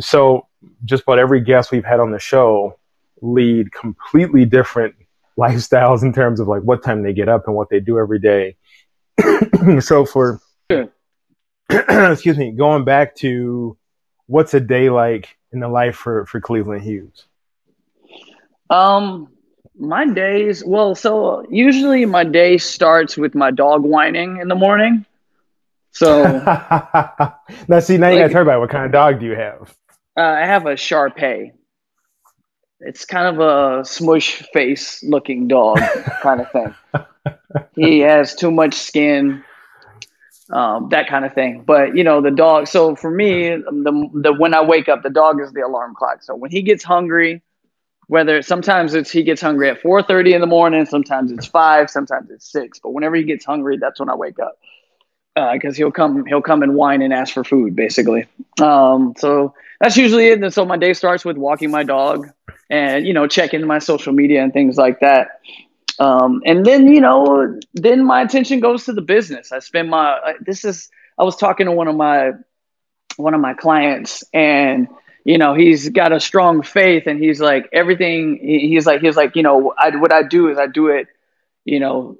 so 0.00 0.46
just 0.84 1.02
about 1.02 1.18
every 1.18 1.40
guest 1.40 1.70
we've 1.70 1.84
had 1.84 2.00
on 2.00 2.12
the 2.12 2.18
show 2.18 2.78
lead 3.20 3.72
completely 3.72 4.44
different 4.44 4.94
lifestyles 5.38 6.02
in 6.02 6.12
terms 6.12 6.40
of 6.40 6.48
like 6.48 6.62
what 6.62 6.82
time 6.82 7.02
they 7.02 7.12
get 7.12 7.28
up 7.28 7.46
and 7.46 7.56
what 7.56 7.70
they 7.70 7.80
do 7.80 7.98
every 7.98 8.18
day. 8.18 8.56
so 9.80 10.04
for 10.04 10.40
excuse 11.70 12.36
me, 12.36 12.52
going 12.52 12.84
back 12.84 13.14
to 13.16 13.76
what's 14.26 14.54
a 14.54 14.60
day 14.60 14.90
like 14.90 15.36
in 15.52 15.60
the 15.60 15.68
life 15.68 15.96
for 15.96 16.26
for 16.26 16.40
Cleveland 16.40 16.82
Hughes? 16.82 17.24
Um, 18.70 19.28
my 19.78 20.06
days, 20.06 20.64
well, 20.64 20.94
so 20.94 21.44
usually 21.50 22.04
my 22.06 22.24
day 22.24 22.58
starts 22.58 23.16
with 23.16 23.34
my 23.34 23.50
dog 23.50 23.82
whining 23.82 24.38
in 24.38 24.48
the 24.48 24.54
morning. 24.54 25.04
So 25.90 26.24
uh, 26.24 27.30
now, 27.68 27.80
see, 27.80 27.98
now 27.98 28.08
you 28.08 28.16
Like- 28.16 28.26
guys 28.26 28.32
heard 28.32 28.42
about 28.42 28.56
it. 28.56 28.60
what 28.60 28.70
kind 28.70 28.86
of 28.86 28.92
dog 28.92 29.20
do 29.20 29.26
you 29.26 29.34
have? 29.36 29.74
I 30.16 30.46
have 30.46 30.66
a 30.66 30.76
Shar 30.76 31.10
Pei. 31.10 31.52
It's 32.80 33.04
kind 33.04 33.26
of 33.28 33.40
a 33.40 33.84
smush 33.84 34.42
face 34.52 35.02
looking 35.04 35.48
dog 35.48 35.78
kind 36.22 36.40
of 36.40 36.50
thing. 36.50 36.74
He 37.76 38.00
has 38.00 38.34
too 38.34 38.50
much 38.50 38.74
skin, 38.74 39.44
um, 40.52 40.88
that 40.90 41.08
kind 41.08 41.24
of 41.24 41.34
thing. 41.34 41.64
But 41.66 41.96
you 41.96 42.04
know, 42.04 42.20
the 42.20 42.30
dog. 42.30 42.68
So 42.68 42.94
for 42.94 43.10
me, 43.10 43.48
the 43.50 44.08
the 44.14 44.32
when 44.32 44.54
I 44.54 44.62
wake 44.62 44.88
up, 44.88 45.02
the 45.02 45.10
dog 45.10 45.40
is 45.40 45.52
the 45.52 45.62
alarm 45.62 45.94
clock. 45.96 46.22
So 46.22 46.34
when 46.36 46.50
he 46.50 46.62
gets 46.62 46.84
hungry, 46.84 47.42
whether 48.06 48.42
sometimes 48.42 48.94
it's 48.94 49.10
he 49.10 49.22
gets 49.22 49.40
hungry 49.40 49.70
at 49.70 49.80
4:30 49.82 50.34
in 50.34 50.40
the 50.40 50.46
morning, 50.46 50.84
sometimes 50.86 51.32
it's 51.32 51.46
five, 51.46 51.90
sometimes 51.90 52.30
it's 52.30 52.50
six. 52.50 52.78
But 52.78 52.92
whenever 52.92 53.16
he 53.16 53.24
gets 53.24 53.44
hungry, 53.44 53.78
that's 53.78 53.98
when 53.98 54.10
I 54.10 54.14
wake 54.14 54.38
up 54.38 54.58
because 55.54 55.76
he'll 55.76 55.92
come 55.92 56.26
he'll 56.26 56.42
come 56.42 56.62
and 56.62 56.74
whine 56.74 57.02
and 57.02 57.12
ask 57.12 57.32
for 57.32 57.44
food 57.44 57.74
basically. 57.74 58.26
Um, 58.60 59.14
so 59.16 59.54
that's 59.80 59.96
usually 59.96 60.28
it. 60.28 60.42
And 60.42 60.52
so 60.52 60.64
my 60.64 60.76
day 60.76 60.92
starts 60.92 61.24
with 61.24 61.36
walking 61.36 61.70
my 61.70 61.82
dog 61.82 62.28
and 62.70 63.06
you 63.06 63.14
know 63.14 63.26
checking 63.26 63.66
my 63.66 63.78
social 63.78 64.12
media 64.12 64.42
and 64.42 64.52
things 64.52 64.76
like 64.76 65.00
that. 65.00 65.40
Um, 66.02 66.42
and 66.44 66.66
then 66.66 66.88
you 66.88 67.00
know 67.00 67.58
then 67.74 68.04
my 68.04 68.22
attention 68.22 68.60
goes 68.60 68.86
to 68.86 68.92
the 68.92 69.02
business. 69.02 69.52
I 69.52 69.60
spend 69.60 69.90
my 69.90 70.34
this 70.40 70.64
is 70.64 70.90
I 71.18 71.24
was 71.24 71.36
talking 71.36 71.66
to 71.66 71.72
one 71.72 71.88
of 71.88 71.96
my 71.96 72.32
one 73.16 73.34
of 73.34 73.40
my 73.40 73.54
clients 73.54 74.24
and 74.32 74.88
you 75.24 75.38
know 75.38 75.54
he's 75.54 75.88
got 75.90 76.12
a 76.12 76.20
strong 76.20 76.62
faith 76.62 77.06
and 77.06 77.22
he's 77.22 77.40
like 77.40 77.68
everything 77.72 78.38
he's 78.42 78.86
like 78.86 79.00
he's 79.00 79.16
like 79.16 79.36
you 79.36 79.42
know 79.42 79.74
I, 79.78 79.96
what 79.96 80.12
i 80.12 80.22
do 80.22 80.48
is 80.48 80.58
i 80.58 80.66
do 80.66 80.88
it 80.88 81.08
you 81.64 81.80
know 81.80 82.18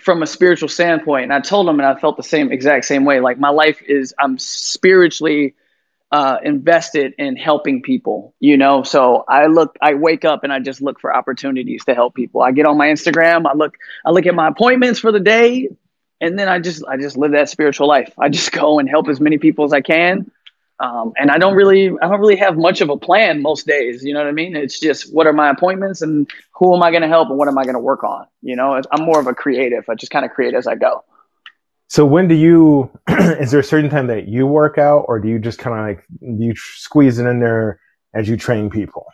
from 0.00 0.22
a 0.22 0.26
spiritual 0.26 0.68
standpoint 0.68 1.24
and 1.24 1.32
i 1.32 1.40
told 1.40 1.68
him 1.68 1.80
and 1.80 1.86
i 1.86 1.98
felt 1.98 2.16
the 2.16 2.22
same 2.22 2.52
exact 2.52 2.84
same 2.84 3.04
way 3.04 3.20
like 3.20 3.38
my 3.38 3.50
life 3.50 3.82
is 3.82 4.14
i'm 4.18 4.38
spiritually 4.38 5.54
uh, 6.10 6.38
invested 6.42 7.14
in 7.18 7.36
helping 7.36 7.82
people 7.82 8.34
you 8.40 8.56
know 8.56 8.82
so 8.82 9.24
i 9.28 9.46
look 9.46 9.76
i 9.82 9.94
wake 9.94 10.24
up 10.24 10.42
and 10.42 10.52
i 10.52 10.58
just 10.58 10.80
look 10.80 10.98
for 11.00 11.14
opportunities 11.14 11.84
to 11.84 11.94
help 11.94 12.14
people 12.14 12.40
i 12.40 12.50
get 12.50 12.64
on 12.64 12.78
my 12.78 12.88
instagram 12.88 13.46
i 13.46 13.54
look 13.54 13.76
i 14.06 14.10
look 14.10 14.26
at 14.26 14.34
my 14.34 14.48
appointments 14.48 14.98
for 14.98 15.12
the 15.12 15.20
day 15.20 15.68
and 16.20 16.38
then 16.38 16.48
i 16.48 16.58
just 16.58 16.82
i 16.86 16.96
just 16.96 17.16
live 17.16 17.32
that 17.32 17.48
spiritual 17.48 17.86
life 17.86 18.12
i 18.18 18.28
just 18.28 18.52
go 18.62 18.78
and 18.78 18.88
help 18.88 19.08
as 19.08 19.20
many 19.20 19.36
people 19.36 19.64
as 19.64 19.72
i 19.72 19.82
can 19.82 20.30
um, 20.80 21.12
and 21.16 21.30
I 21.30 21.38
don't 21.38 21.56
really, 21.56 21.88
I 21.88 22.08
don't 22.08 22.20
really 22.20 22.36
have 22.36 22.56
much 22.56 22.80
of 22.80 22.88
a 22.88 22.96
plan 22.96 23.42
most 23.42 23.66
days. 23.66 24.04
You 24.04 24.14
know 24.14 24.20
what 24.20 24.28
I 24.28 24.32
mean? 24.32 24.54
It's 24.54 24.78
just 24.78 25.12
what 25.12 25.26
are 25.26 25.32
my 25.32 25.50
appointments 25.50 26.02
and 26.02 26.30
who 26.52 26.74
am 26.74 26.82
I 26.82 26.90
going 26.90 27.02
to 27.02 27.08
help 27.08 27.30
and 27.30 27.38
what 27.38 27.48
am 27.48 27.58
I 27.58 27.64
going 27.64 27.74
to 27.74 27.80
work 27.80 28.04
on? 28.04 28.26
You 28.42 28.54
know, 28.54 28.80
I'm 28.92 29.04
more 29.04 29.18
of 29.18 29.26
a 29.26 29.34
creative. 29.34 29.88
I 29.88 29.94
just 29.96 30.12
kind 30.12 30.24
of 30.24 30.30
create 30.30 30.54
as 30.54 30.66
I 30.66 30.76
go. 30.76 31.04
So 31.88 32.04
when 32.04 32.28
do 32.28 32.34
you? 32.34 32.90
is 33.08 33.50
there 33.50 33.60
a 33.60 33.64
certain 33.64 33.90
time 33.90 34.06
that 34.08 34.28
you 34.28 34.46
work 34.46 34.78
out, 34.78 35.06
or 35.08 35.18
do 35.18 35.28
you 35.28 35.38
just 35.38 35.58
kind 35.58 35.78
of 35.78 35.86
like 35.86 36.06
you 36.20 36.54
squeeze 36.56 37.18
it 37.18 37.26
in 37.26 37.40
there 37.40 37.80
as 38.14 38.28
you 38.28 38.36
train 38.36 38.70
people? 38.70 39.06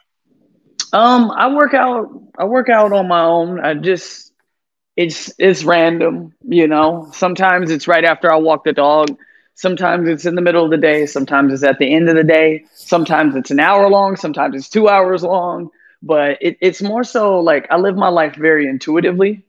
Um, 0.92 1.30
I 1.30 1.52
work 1.52 1.74
out. 1.74 2.08
I 2.38 2.44
work 2.44 2.68
out 2.68 2.92
on 2.92 3.08
my 3.08 3.22
own. 3.22 3.60
I 3.64 3.74
just 3.74 4.32
it's 4.96 5.32
it's 5.38 5.64
random, 5.64 6.34
you 6.42 6.66
know. 6.66 7.10
Sometimes 7.12 7.70
it's 7.70 7.88
right 7.88 8.04
after 8.04 8.32
I 8.32 8.36
walk 8.36 8.64
the 8.64 8.72
dog. 8.72 9.16
Sometimes 9.54 10.08
it's 10.08 10.26
in 10.26 10.34
the 10.34 10.42
middle 10.42 10.64
of 10.64 10.70
the 10.70 10.76
day. 10.76 11.06
Sometimes 11.06 11.52
it's 11.52 11.62
at 11.62 11.78
the 11.78 11.94
end 11.94 12.08
of 12.08 12.16
the 12.16 12.24
day. 12.24 12.64
Sometimes 12.74 13.36
it's 13.36 13.52
an 13.52 13.60
hour 13.60 13.88
long. 13.88 14.16
Sometimes 14.16 14.56
it's 14.56 14.68
two 14.68 14.88
hours 14.88 15.22
long. 15.22 15.70
But 16.02 16.38
it, 16.40 16.58
it's 16.60 16.82
more 16.82 17.04
so 17.04 17.40
like 17.40 17.68
I 17.70 17.76
live 17.76 17.96
my 17.96 18.08
life 18.08 18.34
very 18.34 18.66
intuitively. 18.66 19.43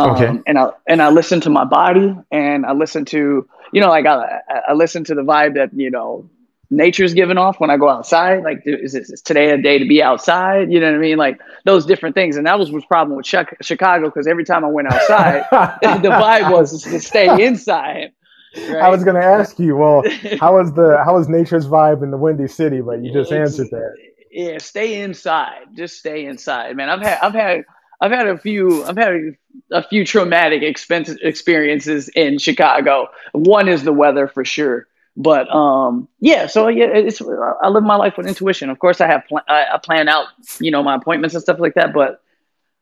Um, 0.00 0.10
okay. 0.10 0.42
And 0.46 0.58
I 0.58 0.70
and 0.86 1.02
I 1.02 1.10
listen 1.10 1.40
to 1.42 1.50
my 1.50 1.64
body, 1.64 2.14
and 2.30 2.66
I 2.66 2.72
listen 2.72 3.04
to 3.06 3.48
you 3.72 3.80
know 3.80 3.88
like 3.88 4.06
I 4.06 4.40
I 4.68 4.72
listen 4.74 5.04
to 5.04 5.14
the 5.14 5.22
vibe 5.22 5.54
that 5.54 5.70
you 5.74 5.90
know 5.90 6.28
nature's 6.70 7.14
giving 7.14 7.36
off 7.36 7.60
when 7.60 7.70
I 7.70 7.76
go 7.76 7.88
outside. 7.88 8.42
Like, 8.42 8.62
is, 8.64 8.92
this, 8.92 9.10
is 9.10 9.20
today 9.20 9.50
a 9.50 9.58
day 9.58 9.78
to 9.78 9.84
be 9.86 10.02
outside? 10.02 10.72
You 10.72 10.80
know 10.80 10.86
what 10.86 10.94
I 10.94 10.98
mean? 10.98 11.18
Like 11.18 11.40
those 11.64 11.84
different 11.84 12.14
things. 12.14 12.36
And 12.36 12.46
that 12.46 12.58
was 12.58 12.70
the 12.70 12.80
problem 12.82 13.16
with 13.16 13.26
Chicago 13.26 14.06
because 14.06 14.26
every 14.26 14.44
time 14.44 14.64
I 14.64 14.68
went 14.68 14.92
outside, 14.92 15.44
the 16.02 16.08
vibe 16.08 16.52
was 16.52 16.82
to 16.82 17.00
stay 17.00 17.44
inside. 17.46 18.12
Right? 18.56 18.76
I 18.76 18.88
was 18.88 19.04
going 19.04 19.20
to 19.20 19.24
ask 19.24 19.58
you, 19.58 19.76
well, 19.76 20.02
how 20.40 20.56
was 20.56 20.72
the 20.72 21.00
how 21.04 21.16
was 21.16 21.28
nature's 21.28 21.66
vibe 21.66 22.02
in 22.02 22.10
the 22.10 22.16
Windy 22.16 22.48
City? 22.48 22.80
But 22.80 23.02
you 23.02 23.12
just 23.12 23.32
answered 23.32 23.68
that. 23.70 23.94
Yeah, 24.32 24.58
stay 24.58 25.02
inside. 25.02 25.66
Just 25.74 25.98
stay 25.98 26.24
inside, 26.24 26.76
man. 26.76 26.88
I've 26.88 27.00
had 27.00 27.18
I've 27.20 27.34
had 27.34 27.64
I've 28.00 28.12
had 28.12 28.26
a 28.26 28.38
few 28.38 28.84
I've 28.84 28.96
had 28.96 29.36
a 29.72 29.82
few 29.82 30.04
traumatic 30.04 30.62
expense 30.62 31.10
experiences 31.22 32.08
in 32.08 32.38
Chicago. 32.38 33.08
One 33.32 33.68
is 33.68 33.82
the 33.82 33.92
weather 33.92 34.26
for 34.26 34.44
sure. 34.44 34.86
But 35.16 35.54
um, 35.54 36.08
yeah, 36.20 36.46
so 36.46 36.68
yeah, 36.68 36.86
it's 36.86 37.20
I 37.20 37.68
live 37.68 37.82
my 37.82 37.96
life 37.96 38.16
with 38.16 38.26
intuition. 38.26 38.70
Of 38.70 38.78
course, 38.78 39.00
I 39.00 39.06
have 39.06 39.24
pl- 39.28 39.42
I, 39.48 39.66
I 39.74 39.78
plan 39.78 40.08
out, 40.08 40.26
you 40.60 40.70
know, 40.70 40.82
my 40.82 40.94
appointments 40.94 41.34
and 41.34 41.42
stuff 41.42 41.58
like 41.58 41.74
that. 41.74 41.92
But 41.92 42.22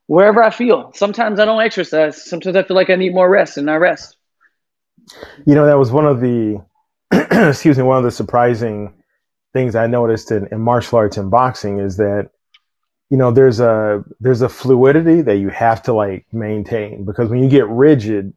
wherever 0.07 0.43
I 0.43 0.51
feel, 0.51 0.93
sometimes 0.95 1.41
I 1.41 1.47
don't 1.47 1.61
exercise. 1.61 2.23
Sometimes 2.23 2.55
I 2.55 2.63
feel 2.63 2.77
like 2.77 2.91
I 2.91 2.97
need 2.97 3.15
more 3.15 3.29
rest, 3.29 3.57
and 3.57 3.69
I 3.71 3.77
rest. 3.77 4.17
You 5.47 5.55
know, 5.55 5.67
that 5.67 5.79
was 5.79 5.91
one 5.91 6.07
of 6.07 6.21
the 6.21 6.63
excuse 7.49 7.79
me, 7.79 7.83
one 7.83 7.99
of 7.99 8.05
the 8.05 8.11
surprising 8.11 8.95
things 9.55 9.75
I 9.75 9.87
noticed 9.87 10.31
in, 10.31 10.47
in 10.53 10.61
martial 10.61 10.99
arts 10.99 11.17
and 11.17 11.31
boxing 11.31 11.79
is 11.79 11.97
that 11.97 12.31
you 13.11 13.17
know 13.17 13.31
there's 13.31 13.61
a 13.61 14.05
there's 14.21 14.43
a 14.43 14.49
fluidity 14.49 15.23
that 15.23 15.37
you 15.37 15.49
have 15.49 15.83
to 15.85 15.93
like 15.93 16.27
maintain 16.33 17.05
because 17.05 17.31
when 17.31 17.43
you 17.43 17.49
get 17.49 17.67
rigid 17.69 18.35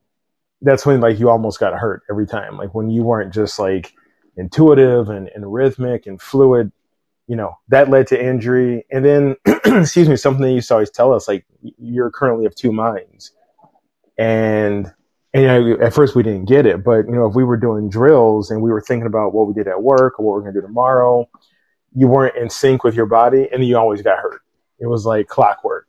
that's 0.62 0.86
when 0.86 1.02
like 1.02 1.20
you 1.20 1.30
almost 1.30 1.60
got 1.60 1.78
hurt 1.78 2.04
every 2.10 2.28
time. 2.28 2.58
Like 2.58 2.74
when 2.74 2.90
you 2.90 3.04
weren't 3.04 3.34
just 3.34 3.58
like 3.60 3.94
intuitive 4.38 5.10
and, 5.10 5.30
and 5.34 5.52
rhythmic 5.52 6.06
and 6.06 6.22
fluid, 6.22 6.72
you 7.28 7.36
know, 7.36 7.58
that 7.70 7.90
led 7.90 8.08
to 8.08 8.24
injury. 8.24 8.86
And 8.92 9.04
then, 9.04 9.36
excuse 9.66 10.08
me, 10.08 10.16
something 10.16 10.42
that 10.42 10.50
you 10.50 10.56
used 10.56 10.68
to 10.68 10.76
always 10.76 10.92
tell 10.92 11.14
us, 11.14 11.28
like 11.28 11.46
you're 11.80 12.12
currently 12.12 12.46
of 12.46 12.56
two 12.56 12.72
minds. 12.72 13.32
And, 14.18 14.92
and 15.34 15.44
you 15.44 15.48
know, 15.48 15.78
at 15.82 15.94
first 15.94 16.16
we 16.16 16.24
didn't 16.24 16.46
get 16.46 16.66
it, 16.66 16.84
but 16.84 17.06
you 17.08 17.14
know, 17.14 17.26
if 17.26 17.36
we 17.36 17.44
were 17.44 17.58
doing 17.58 17.90
drills 17.90 18.52
and 18.52 18.62
we 18.62 18.70
were 18.70 18.82
thinking 18.82 19.08
about 19.08 19.34
what 19.34 19.48
we 19.48 19.54
did 19.54 19.68
at 19.68 19.82
work 19.82 20.20
or 20.20 20.26
what 20.26 20.34
we're 20.34 20.42
going 20.42 20.54
to 20.54 20.62
do 20.62 20.68
tomorrow, 20.68 21.28
you 21.96 22.08
weren't 22.08 22.36
in 22.36 22.50
sync 22.50 22.84
with 22.84 22.96
your 22.96 23.06
body 23.06 23.50
and 23.52 23.66
you 23.66 23.78
always 23.78 24.02
got 24.02 24.20
hurt. 24.20 24.41
It 24.82 24.88
was 24.88 25.06
like 25.06 25.28
clockwork. 25.28 25.88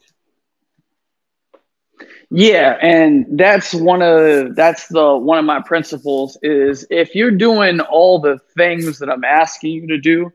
Yeah, 2.31 2.78
and 2.81 3.26
that's 3.38 3.74
one 3.74 4.02
of 4.02 4.55
that's 4.55 4.88
the 4.88 5.16
one 5.16 5.38
of 5.38 5.44
my 5.44 5.61
principles 5.62 6.38
is 6.42 6.87
if 6.90 7.14
you're 7.14 7.31
doing 7.31 7.81
all 7.81 8.20
the 8.20 8.38
things 8.57 8.98
that 8.98 9.11
I'm 9.11 9.24
asking 9.24 9.72
you 9.72 9.87
to 9.88 9.98
do, 9.98 10.33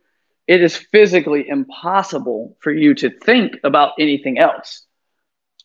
it 0.48 0.62
is 0.62 0.76
physically 0.76 1.48
impossible 1.48 2.58
for 2.60 2.72
you 2.72 2.96
to 2.96 3.10
think 3.10 3.58
about 3.64 3.94
anything 4.00 4.40
else. 4.40 4.86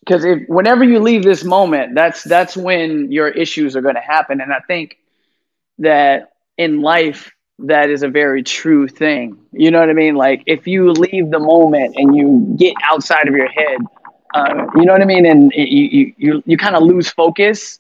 Because 0.01 0.25
if 0.25 0.41
whenever 0.49 0.85
you 0.85 1.01
leave 1.01 1.23
this 1.23 1.45
moment, 1.45 1.95
that's 1.95 2.23
that's 2.23 2.57
when 2.57 3.11
your 3.11 3.29
issues 3.29 3.75
are 3.75 3.83
going 3.83 3.95
to 3.95 4.01
happen 4.03 4.41
and 4.41 4.53
I 4.53 4.61
think 4.61 4.99
that 5.79 6.33
in 6.59 6.83
life 6.83 7.31
that 7.59 7.91
is 7.91 8.03
a 8.03 8.09
very 8.09 8.43
true 8.43 8.89
thing. 8.89 9.39
You 9.53 9.71
know 9.71 9.81
what 9.81 9.91
I 9.91 9.93
mean? 9.93 10.15
Like 10.15 10.43
if 10.47 10.67
you 10.67 10.91
leave 10.93 11.31
the 11.31 11.39
moment 11.39 11.95
and 11.97 12.17
you 12.17 12.55
get 12.59 12.75
outside 12.83 13.29
of 13.29 13.35
your 13.35 13.49
head, 13.49 13.79
uh, 14.35 14.67
you 14.77 14.85
know 14.85 14.93
what 14.93 15.03
I 15.03 15.05
mean? 15.05 15.27
And 15.27 15.53
you 15.55 15.65
you 15.65 16.15
you, 16.17 16.43
you 16.47 16.57
kind 16.57 16.75
of 16.75 16.83
lose 16.83 17.11
focus, 17.11 17.79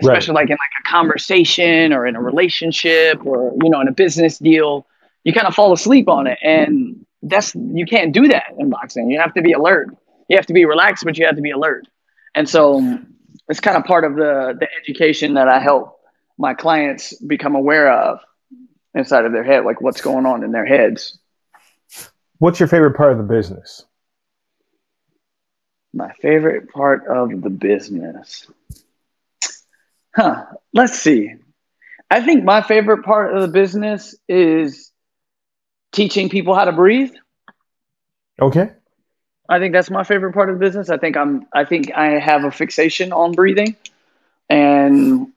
especially 0.00 0.34
right. 0.34 0.42
like 0.42 0.50
in 0.50 0.54
like 0.54 0.84
a 0.84 0.88
conversation 0.88 1.92
or 1.92 2.06
in 2.06 2.16
a 2.16 2.22
relationship 2.22 3.24
or 3.24 3.52
you 3.62 3.70
know 3.70 3.80
in 3.80 3.88
a 3.88 3.92
business 3.92 4.38
deal. 4.38 4.86
You 5.24 5.32
kind 5.32 5.48
of 5.48 5.54
fall 5.54 5.72
asleep 5.72 6.08
on 6.08 6.28
it, 6.28 6.38
and 6.40 7.04
that's 7.22 7.54
you 7.54 7.84
can't 7.84 8.12
do 8.12 8.28
that 8.28 8.54
in 8.58 8.70
boxing. 8.70 9.10
You 9.10 9.20
have 9.20 9.34
to 9.34 9.42
be 9.42 9.52
alert. 9.52 9.88
You 10.28 10.36
have 10.36 10.46
to 10.46 10.52
be 10.52 10.64
relaxed, 10.64 11.04
but 11.04 11.18
you 11.18 11.26
have 11.26 11.36
to 11.36 11.42
be 11.42 11.50
alert. 11.50 11.86
And 12.34 12.48
so 12.48 12.98
it's 13.48 13.60
kind 13.60 13.76
of 13.76 13.84
part 13.84 14.04
of 14.04 14.14
the 14.14 14.56
the 14.58 14.68
education 14.80 15.34
that 15.34 15.48
I 15.48 15.58
help 15.58 15.98
my 16.38 16.54
clients 16.54 17.14
become 17.14 17.54
aware 17.54 17.90
of 17.90 18.20
inside 18.96 19.26
of 19.26 19.32
their 19.32 19.44
head, 19.44 19.64
like 19.64 19.80
what's 19.80 20.00
going 20.00 20.26
on 20.26 20.42
in 20.42 20.50
their 20.50 20.64
heads. 20.64 21.18
What's 22.38 22.58
your 22.58 22.68
favorite 22.68 22.96
part 22.96 23.12
of 23.12 23.18
the 23.18 23.24
business? 23.24 23.84
My 25.92 26.12
favorite 26.14 26.70
part 26.70 27.06
of 27.06 27.42
the 27.42 27.50
business. 27.50 28.46
Huh. 30.14 30.46
Let's 30.72 30.98
see. 30.98 31.34
I 32.10 32.22
think 32.22 32.44
my 32.44 32.62
favorite 32.62 33.04
part 33.04 33.34
of 33.34 33.42
the 33.42 33.48
business 33.48 34.14
is 34.28 34.90
teaching 35.92 36.28
people 36.28 36.54
how 36.54 36.64
to 36.64 36.72
breathe. 36.72 37.12
Okay. 38.40 38.70
I 39.48 39.58
think 39.58 39.72
that's 39.72 39.90
my 39.90 40.04
favorite 40.04 40.32
part 40.32 40.50
of 40.50 40.58
the 40.58 40.64
business. 40.64 40.90
I 40.90 40.96
think 40.96 41.16
I'm 41.16 41.46
I 41.52 41.64
think 41.64 41.92
I 41.94 42.18
have 42.18 42.44
a 42.44 42.50
fixation 42.50 43.12
on 43.12 43.32
breathing. 43.32 43.76
And 44.48 45.32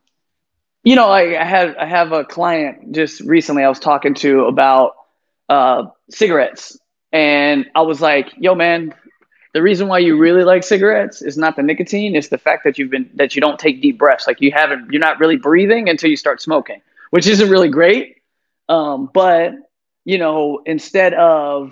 you 0.89 0.95
know, 0.95 1.08
I, 1.08 1.39
I 1.39 1.45
had 1.45 1.75
I 1.75 1.86
have 1.86 2.13
a 2.13 2.25
client 2.25 2.93
just 2.93 3.21
recently 3.21 3.63
I 3.63 3.69
was 3.69 3.78
talking 3.78 4.15
to 4.15 4.45
about 4.45 4.95
uh, 5.47 5.84
cigarettes. 6.10 6.80
And 7.12 7.67
I 7.75 7.82
was 7.82 8.02
like, 8.02 8.34
yo 8.39 8.56
man, 8.56 8.95
the 9.54 9.62
reason 9.62 9.88
why 9.88 9.99
you 9.99 10.17
really 10.17 10.43
like 10.43 10.63
cigarettes 10.63 11.21
is 11.21 11.38
not 11.38 11.56
the 11.56 11.62
nicotine 11.62 12.15
it's 12.15 12.30
the 12.30 12.39
fact 12.39 12.63
that 12.63 12.80
you've 12.80 12.89
been 12.89 13.08
that 13.17 13.36
you 13.36 13.41
don't 13.41 13.60
take 13.60 13.84
deep 13.84 13.99
breaths. 13.99 14.25
Like 14.25 14.41
you 14.41 14.52
haven't 14.52 14.91
you're 14.91 14.99
not 14.99 15.19
really 15.19 15.38
breathing 15.38 15.89
until 15.89 16.10
you 16.10 16.17
start 16.17 16.41
smoking 16.41 16.82
which 17.12 17.28
isn't 17.28 17.52
really 17.52 17.69
great. 17.69 18.17
Um, 18.67 19.12
but 19.13 19.52
you 20.06 20.17
know 20.17 20.63
instead 20.65 21.13
of 21.13 21.71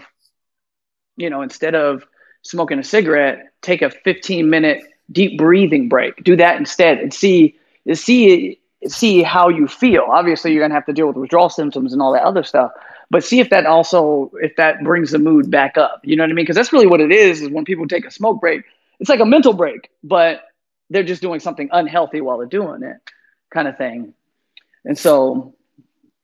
you 1.16 1.32
know 1.32 1.42
instead 1.42 1.74
of 1.74 2.06
smoking 2.44 2.78
a 2.78 2.84
cigarette 2.84 3.52
take 3.64 3.82
a 3.82 3.90
15 3.90 4.48
minute 4.48 4.84
deep 5.12 5.40
breathing 5.40 5.90
break. 5.90 6.24
Do 6.24 6.36
that 6.36 6.58
instead 6.58 7.00
and 7.00 7.12
see 7.12 7.58
see 7.96 8.60
see 8.88 9.24
how 9.24 9.50
you 9.50 9.68
feel. 9.68 10.06
Obviously 10.10 10.52
you're 10.52 10.62
going 10.62 10.72
to 10.72 10.76
have 10.76 10.86
to 10.86 10.94
deal 10.94 11.08
with 11.08 11.18
withdrawal 11.18 11.50
symptoms 11.50 11.94
and 11.94 12.02
all 12.02 12.14
that 12.14 12.24
other 12.24 12.44
stuff 12.44 12.72
but 13.10 13.24
see 13.24 13.40
if 13.40 13.50
that 13.50 13.66
also 13.66 14.32
if 14.42 14.56
that 14.58 14.84
brings 14.84 15.12
the 15.12 15.20
mood 15.20 15.50
back 15.50 15.78
up. 15.78 16.02
You 16.04 16.16
know 16.16 16.24
what 16.24 16.32
i 16.32 16.34
mean? 16.34 16.44
Because 16.44 16.56
that's 16.56 16.74
really 16.74 16.88
what 16.88 17.02
it 17.02 17.12
is 17.12 17.42
is 17.42 17.50
when 17.50 17.66
people 17.66 17.88
take 17.88 18.06
a 18.06 18.12
smoke 18.12 18.42
break 18.42 18.64
it's 19.00 19.10
like 19.10 19.20
a 19.20 19.26
mental 19.26 19.54
break 19.54 19.90
but 20.04 20.44
they're 20.90 21.04
just 21.04 21.22
doing 21.22 21.40
something 21.40 21.70
unhealthy 21.72 22.22
while 22.22 22.38
they're 22.38 22.48
doing 22.48 22.84
it 22.84 22.98
kind 23.50 23.68
of 23.68 23.78
thing. 23.78 24.14
And 24.86 24.98
so 24.98 25.54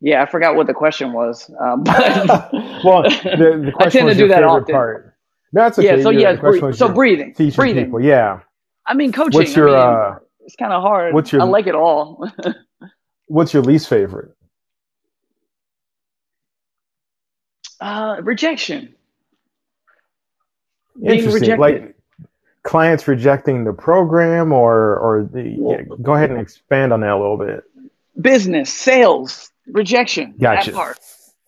yeah 0.01 0.21
i 0.21 0.25
forgot 0.25 0.55
what 0.55 0.67
the 0.67 0.73
question 0.73 1.13
was 1.13 1.49
um, 1.59 1.83
but 1.83 2.51
well 2.83 3.03
the, 3.03 3.61
the 3.65 3.71
question 3.73 4.03
I 4.03 4.05
tend 4.05 4.09
to 4.09 4.15
do 4.15 4.27
that 4.29 4.43
often. 4.43 4.73
part. 4.73 5.15
That's 5.53 5.77
okay. 5.77 5.97
Yeah 5.97 6.03
so 6.03 6.09
yeah 6.09 6.35
bre- 6.35 6.71
so 6.71 6.89
breathing. 6.89 7.33
breathing. 7.33 7.85
people 7.85 8.01
yeah. 8.01 8.41
I 8.85 8.93
mean 8.95 9.11
coaching 9.11 9.39
what's 9.39 9.55
your 9.55 9.69
I 9.69 9.71
mean, 9.71 10.13
uh, 10.13 10.19
it's 10.45 10.55
kind 10.55 10.73
of 10.73 10.81
hard 10.81 11.13
what's 11.13 11.31
your 11.31 11.41
i 11.41 11.45
like 11.45 11.67
it 11.67 11.75
all 11.75 12.29
what's 13.27 13.53
your 13.53 13.63
least 13.63 13.87
favorite 13.87 14.35
Uh, 17.83 18.21
rejection. 18.21 18.95
Interesting. 21.03 21.57
Like 21.59 21.97
clients 22.63 23.05
rejecting 23.09 23.65
the 23.65 23.73
program, 23.73 24.53
or 24.53 24.95
or 24.95 25.29
the 25.29 25.57
yeah, 25.59 25.81
go 26.01 26.13
ahead 26.13 26.31
and 26.31 26.39
expand 26.39 26.93
on 26.93 27.01
that 27.01 27.09
a 27.09 27.17
little 27.17 27.35
bit. 27.35 27.65
Business, 28.21 28.73
sales, 28.73 29.51
rejection. 29.67 30.33
Gotcha. 30.39 30.71
That 30.71 30.77
part. 30.77 30.99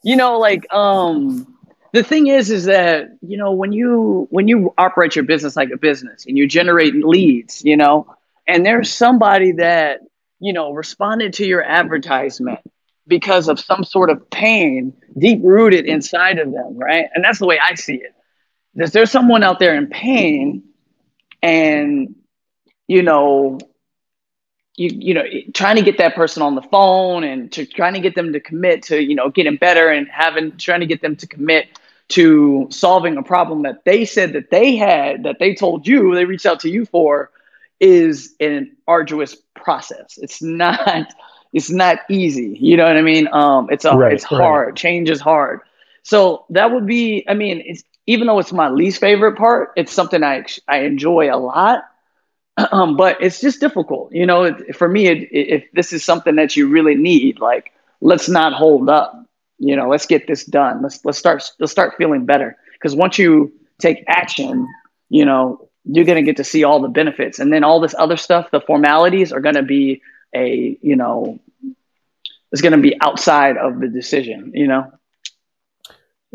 You 0.03 0.17
know, 0.17 0.37
like 0.37 0.71
um, 0.73 1.55
the 1.93 2.03
thing 2.03 2.27
is, 2.27 2.51
is 2.51 2.65
that 2.65 3.17
you 3.21 3.37
know 3.37 3.53
when 3.53 3.71
you 3.71 4.27
when 4.29 4.49
you 4.49 4.73
operate 4.77 5.15
your 5.15 5.23
business 5.23 5.55
like 5.55 5.69
a 5.71 5.77
business 5.77 6.25
and 6.25 6.37
you 6.37 6.49
generate 6.49 6.95
leads, 6.95 7.63
you 7.63 7.77
know, 7.77 8.13
and 8.47 8.65
there's 8.65 8.91
somebody 8.91 9.53
that 9.53 10.01
you 10.39 10.53
know 10.53 10.71
responded 10.71 11.33
to 11.33 11.45
your 11.45 11.63
advertisement 11.63 12.59
because 13.07 13.47
of 13.47 13.59
some 13.59 13.83
sort 13.83 14.09
of 14.09 14.29
pain 14.29 14.93
deep 15.17 15.39
rooted 15.43 15.85
inside 15.85 16.39
of 16.39 16.51
them, 16.51 16.77
right? 16.77 17.05
And 17.13 17.23
that's 17.23 17.39
the 17.39 17.45
way 17.45 17.59
I 17.59 17.75
see 17.75 17.95
it. 17.95 18.13
Is 18.75 18.91
there's 18.91 19.11
someone 19.11 19.43
out 19.43 19.59
there 19.59 19.75
in 19.75 19.87
pain 19.87 20.63
and, 21.41 22.15
you 22.87 23.03
know, 23.03 23.59
you 24.77 24.89
you 24.91 25.13
know 25.13 25.23
trying 25.53 25.77
to 25.77 25.81
get 25.81 25.99
that 25.99 26.15
person 26.15 26.43
on 26.43 26.55
the 26.55 26.61
phone 26.61 27.23
and 27.23 27.49
to 27.53 27.65
trying 27.65 27.93
to 27.93 28.01
get 28.01 28.13
them 28.13 28.33
to 28.33 28.41
commit 28.41 28.83
to 28.83 29.01
you 29.01 29.15
know 29.15 29.29
getting 29.29 29.55
better 29.55 29.87
and 29.87 30.07
having 30.09 30.57
trying 30.57 30.81
to 30.81 30.85
get 30.85 31.01
them 31.01 31.15
to 31.15 31.27
commit 31.27 31.79
to 32.09 32.67
solving 32.71 33.15
a 33.15 33.23
problem 33.23 33.63
that 33.63 33.85
they 33.85 34.03
said 34.03 34.33
that 34.33 34.51
they 34.51 34.75
had 34.75 35.23
that 35.23 35.37
they 35.39 35.55
told 35.55 35.87
you 35.87 36.13
they 36.13 36.25
reached 36.25 36.45
out 36.45 36.59
to 36.59 36.69
you 36.69 36.85
for 36.85 37.31
is 37.79 38.35
an 38.39 38.75
arduous 38.87 39.35
process. 39.55 40.17
It's 40.21 40.41
not 40.41 41.07
it's 41.53 41.69
not 41.71 41.99
easy 42.09 42.57
you 42.59 42.77
know 42.77 42.85
what 42.85 42.97
i 42.97 43.01
mean? 43.01 43.27
Um 43.31 43.67
it's 43.71 43.85
a, 43.85 43.95
Right, 43.95 44.09
it's 44.09 44.23
hard. 44.23 44.75
Change 44.75 45.09
is 45.09 45.21
hard. 45.21 45.61
So 46.03 46.45
that 46.49 46.71
would 46.71 46.85
be 46.85 47.25
i 47.27 47.33
mean 47.33 47.63
it's 47.65 47.83
even 48.07 48.27
though 48.27 48.39
it's 48.39 48.53
my 48.53 48.69
least 48.69 48.99
favorite 48.99 49.37
part 49.37 49.71
it's 49.75 49.91
something 49.91 50.23
i 50.23 50.43
i 50.67 50.79
enjoy 50.79 51.33
a 51.33 51.37
lot. 51.37 51.83
Um, 52.71 52.95
but 52.95 53.17
it's 53.21 53.39
just 53.41 53.59
difficult 53.59 54.13
you 54.13 54.25
know? 54.25 54.43
It, 54.43 54.75
for 54.75 54.87
me 54.87 55.07
it, 55.07 55.17
it, 55.31 55.47
if 55.55 55.71
this 55.73 55.91
is 55.93 56.03
something 56.03 56.35
that 56.35 56.55
you 56.55 56.67
really 56.69 56.95
need 56.95 57.39
like 57.39 57.71
let's 58.01 58.29
not 58.29 58.53
hold 58.53 58.89
up 58.89 59.25
you 59.59 59.75
know? 59.75 59.87
Let's 59.89 60.05
get 60.05 60.27
this 60.27 60.45
done. 60.45 60.81
Let's 60.81 61.03
let's 61.05 61.17
start 61.17 61.43
let's 61.59 61.71
start 61.71 61.95
feeling 61.97 62.25
better. 62.25 62.57
Because 62.73 62.95
once 62.95 63.17
you 63.17 63.51
take 63.79 64.03
action 64.07 64.67
you 65.09 65.25
know 65.25 65.67
you're 65.85 66.05
going 66.05 66.17
to 66.17 66.23
get 66.23 66.37
to 66.37 66.43
see 66.43 66.63
all 66.63 66.81
the 66.81 66.87
benefits 66.87 67.39
and 67.39 67.51
then 67.53 67.63
all 67.63 67.79
this 67.79 67.95
other 67.97 68.17
stuff 68.17 68.51
the 68.51 68.61
formalities 68.61 69.31
are 69.31 69.41
going 69.41 69.55
to 69.55 69.63
be 69.63 70.01
a 70.35 70.77
you 70.81 70.95
know 70.95 71.39
it's 72.51 72.61
going 72.61 72.71
to 72.71 72.81
be 72.81 72.95
outside 73.01 73.57
of 73.57 73.79
the 73.79 73.87
decision 73.87 74.51
you 74.53 74.67
know 74.67 74.91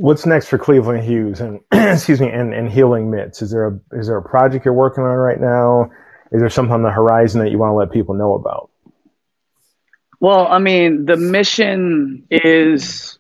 What's 0.01 0.25
next 0.25 0.49
for 0.49 0.57
Cleveland 0.57 1.05
Hughes 1.05 1.41
and 1.41 1.61
excuse 1.73 2.23
me 2.23 2.31
and, 2.31 2.55
and 2.55 2.71
healing 2.71 3.11
mitts? 3.11 3.43
Is 3.43 3.51
there 3.51 3.67
a 3.67 3.81
is 3.93 4.07
there 4.07 4.17
a 4.17 4.23
project 4.23 4.65
you're 4.65 4.73
working 4.73 5.05
on 5.05 5.11
right 5.11 5.39
now? 5.39 5.91
Is 6.33 6.41
there 6.41 6.49
something 6.49 6.73
on 6.73 6.83
the 6.83 6.91
horizon 6.91 7.43
that 7.43 7.51
you 7.51 7.59
want 7.59 7.73
to 7.73 7.75
let 7.75 7.91
people 7.91 8.15
know 8.15 8.33
about? 8.33 8.71
Well, 10.21 10.47
I 10.47 10.59
mean, 10.59 11.05
the 11.05 11.19
mission 11.19 12.27
is 12.31 13.19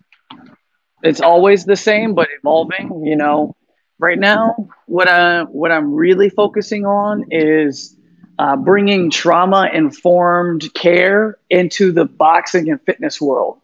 it's 1.02 1.20
always 1.20 1.66
the 1.66 1.76
same 1.76 2.14
but 2.14 2.28
evolving, 2.38 3.04
you 3.04 3.16
know. 3.16 3.56
Right 4.00 4.18
now, 4.18 4.68
what 4.86 5.08
I 5.08 5.42
what 5.42 5.70
I'm 5.70 5.92
really 5.92 6.30
focusing 6.30 6.86
on 6.86 7.26
is 7.30 7.94
uh, 8.38 8.56
bringing 8.56 9.10
trauma 9.10 9.68
informed 9.72 10.72
care 10.72 11.36
into 11.50 11.92
the 11.92 12.06
boxing 12.06 12.70
and 12.70 12.80
fitness 12.80 13.20
world. 13.20 13.60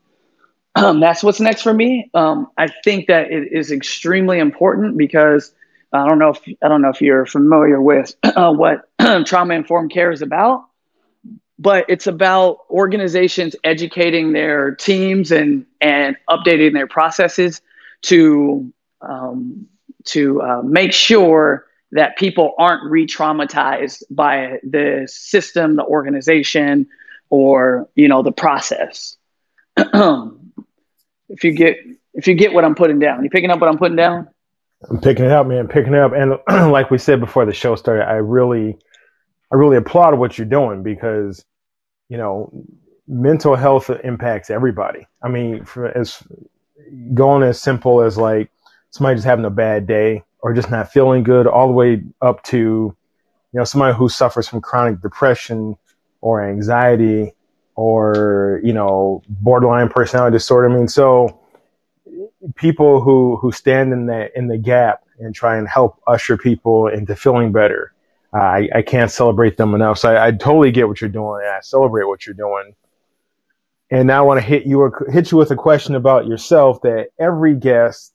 Um, 0.74 1.00
that's 1.00 1.22
what's 1.22 1.40
next 1.40 1.62
for 1.62 1.72
me. 1.72 2.10
Um, 2.12 2.48
I 2.58 2.68
think 2.84 3.06
that 3.06 3.32
it 3.32 3.50
is 3.50 3.72
extremely 3.72 4.38
important 4.38 4.98
because 4.98 5.52
I 5.90 6.06
don't 6.06 6.18
know 6.18 6.30
if 6.30 6.40
I 6.62 6.68
don't 6.68 6.82
know 6.82 6.90
if 6.90 7.00
you're 7.00 7.24
familiar 7.24 7.80
with 7.80 8.14
uh, 8.22 8.52
what 8.52 8.90
trauma 9.24 9.54
informed 9.54 9.90
care 9.90 10.12
is 10.12 10.20
about 10.20 10.66
but 11.58 11.86
it's 11.88 12.06
about 12.06 12.58
organizations 12.70 13.56
educating 13.64 14.32
their 14.32 14.74
teams 14.74 15.32
and 15.32 15.64
and 15.80 16.16
updating 16.28 16.74
their 16.74 16.86
processes 16.86 17.62
to 18.02 18.70
um, 19.00 19.66
to 20.06 20.42
uh, 20.42 20.62
make 20.62 20.92
sure 20.92 21.66
that 21.92 22.16
people 22.16 22.54
aren't 22.58 22.90
re-traumatized 22.90 24.02
by 24.10 24.58
the 24.62 25.06
system, 25.10 25.76
the 25.76 25.84
organization, 25.84 26.88
or 27.30 27.88
you 27.94 28.08
know 28.08 28.22
the 28.22 28.32
process. 28.32 29.16
if 29.76 31.44
you 31.44 31.52
get 31.52 31.78
if 32.14 32.26
you 32.26 32.34
get 32.34 32.52
what 32.52 32.64
I'm 32.64 32.74
putting 32.74 32.98
down, 32.98 33.22
you 33.22 33.30
picking 33.30 33.50
up 33.50 33.60
what 33.60 33.68
I'm 33.68 33.78
putting 33.78 33.96
down? 33.96 34.28
I'm 34.88 35.00
picking 35.00 35.24
it 35.24 35.32
up, 35.32 35.46
man, 35.46 35.68
picking 35.68 35.94
it 35.94 36.00
up. 36.00 36.12
And 36.12 36.38
like 36.72 36.90
we 36.90 36.98
said 36.98 37.20
before 37.20 37.46
the 37.46 37.52
show 37.52 37.76
started, 37.76 38.08
I 38.08 38.14
really 38.14 38.76
I 39.52 39.56
really 39.56 39.76
applaud 39.76 40.18
what 40.18 40.38
you're 40.38 40.46
doing 40.46 40.82
because, 40.82 41.44
you 42.08 42.16
know, 42.16 42.50
mental 43.06 43.54
health 43.54 43.90
impacts 44.02 44.50
everybody. 44.50 45.06
I 45.22 45.28
mean, 45.28 45.66
as 45.94 46.22
going 47.14 47.42
as 47.42 47.60
simple 47.60 48.02
as 48.02 48.16
like 48.16 48.50
somebody 48.90 49.16
just 49.16 49.26
having 49.26 49.44
a 49.44 49.50
bad 49.50 49.86
day 49.86 50.22
or 50.40 50.52
just 50.52 50.70
not 50.70 50.92
feeling 50.92 51.22
good, 51.22 51.46
all 51.46 51.66
the 51.66 51.72
way 51.72 52.02
up 52.20 52.42
to, 52.44 52.56
you 52.56 52.96
know, 53.52 53.64
somebody 53.64 53.96
who 53.96 54.08
suffers 54.08 54.48
from 54.48 54.60
chronic 54.60 55.00
depression 55.00 55.76
or 56.20 56.42
anxiety 56.42 57.32
or, 57.74 58.60
you 58.62 58.72
know, 58.72 59.22
borderline 59.28 59.88
personality 59.88 60.34
disorder. 60.34 60.70
I 60.70 60.74
mean, 60.74 60.88
so 60.88 61.40
people 62.54 63.00
who, 63.00 63.36
who 63.36 63.52
stand 63.52 63.92
in 63.92 64.06
the, 64.06 64.36
in 64.36 64.48
the 64.48 64.58
gap 64.58 65.04
and 65.18 65.34
try 65.34 65.56
and 65.56 65.68
help 65.68 66.00
usher 66.06 66.36
people 66.36 66.88
into 66.88 67.16
feeling 67.16 67.52
better 67.52 67.92
uh, 68.36 68.38
I, 68.38 68.68
I 68.74 68.82
can't 68.82 69.10
celebrate 69.10 69.56
them 69.56 69.74
enough. 69.74 69.98
So 69.98 70.12
I, 70.12 70.26
I 70.26 70.30
totally 70.30 70.70
get 70.70 70.88
what 70.88 71.00
you're 71.00 71.10
doing. 71.10 71.42
and 71.44 71.54
I 71.54 71.60
celebrate 71.60 72.04
what 72.04 72.26
you're 72.26 72.34
doing. 72.34 72.74
And 73.90 74.08
now 74.08 74.18
I 74.18 74.26
want 74.26 74.40
to 74.40 74.46
hit 74.46 74.66
you 74.66 74.92
hit 75.08 75.30
you 75.30 75.38
with 75.38 75.52
a 75.52 75.56
question 75.56 75.94
about 75.94 76.26
yourself 76.26 76.82
that 76.82 77.08
every 77.20 77.54
guest 77.54 78.12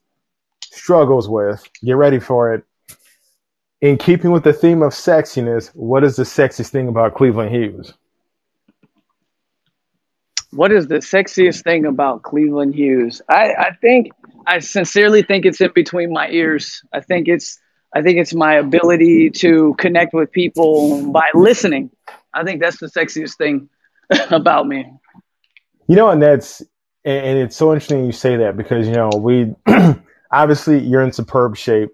struggles 0.71 1.29
with. 1.29 1.63
Get 1.83 1.97
ready 1.97 2.19
for 2.19 2.53
it. 2.53 2.63
In 3.81 3.97
keeping 3.97 4.31
with 4.31 4.43
the 4.43 4.53
theme 4.53 4.81
of 4.81 4.93
sexiness, 4.93 5.67
what 5.73 6.03
is 6.03 6.15
the 6.15 6.23
sexiest 6.23 6.69
thing 6.69 6.87
about 6.87 7.15
Cleveland 7.15 7.53
Hughes? 7.53 7.93
What 10.51 10.71
is 10.71 10.87
the 10.87 10.95
sexiest 10.95 11.63
thing 11.63 11.85
about 11.85 12.23
Cleveland 12.23 12.75
Hughes? 12.75 13.21
I, 13.29 13.53
I 13.53 13.71
think 13.79 14.11
I 14.45 14.59
sincerely 14.59 15.23
think 15.23 15.45
it's 15.45 15.61
in 15.61 15.71
between 15.73 16.11
my 16.11 16.29
ears. 16.29 16.83
I 16.93 16.99
think 16.99 17.27
it's 17.27 17.59
I 17.93 18.01
think 18.01 18.19
it's 18.19 18.33
my 18.33 18.55
ability 18.55 19.31
to 19.31 19.75
connect 19.77 20.13
with 20.13 20.31
people 20.31 21.11
by 21.11 21.29
listening. 21.33 21.91
I 22.33 22.43
think 22.43 22.61
that's 22.61 22.79
the 22.79 22.87
sexiest 22.87 23.37
thing 23.37 23.69
about 24.29 24.67
me. 24.67 24.91
You 25.87 25.95
know, 25.95 26.09
and 26.09 26.21
that's 26.21 26.61
and 27.03 27.39
it's 27.39 27.55
so 27.55 27.73
interesting 27.73 28.05
you 28.05 28.11
say 28.11 28.37
that 28.37 28.55
because 28.55 28.87
you 28.87 28.93
know 28.93 29.09
we 29.17 29.55
obviously 30.31 30.79
you're 30.79 31.01
in 31.01 31.11
superb 31.11 31.57
shape. 31.57 31.89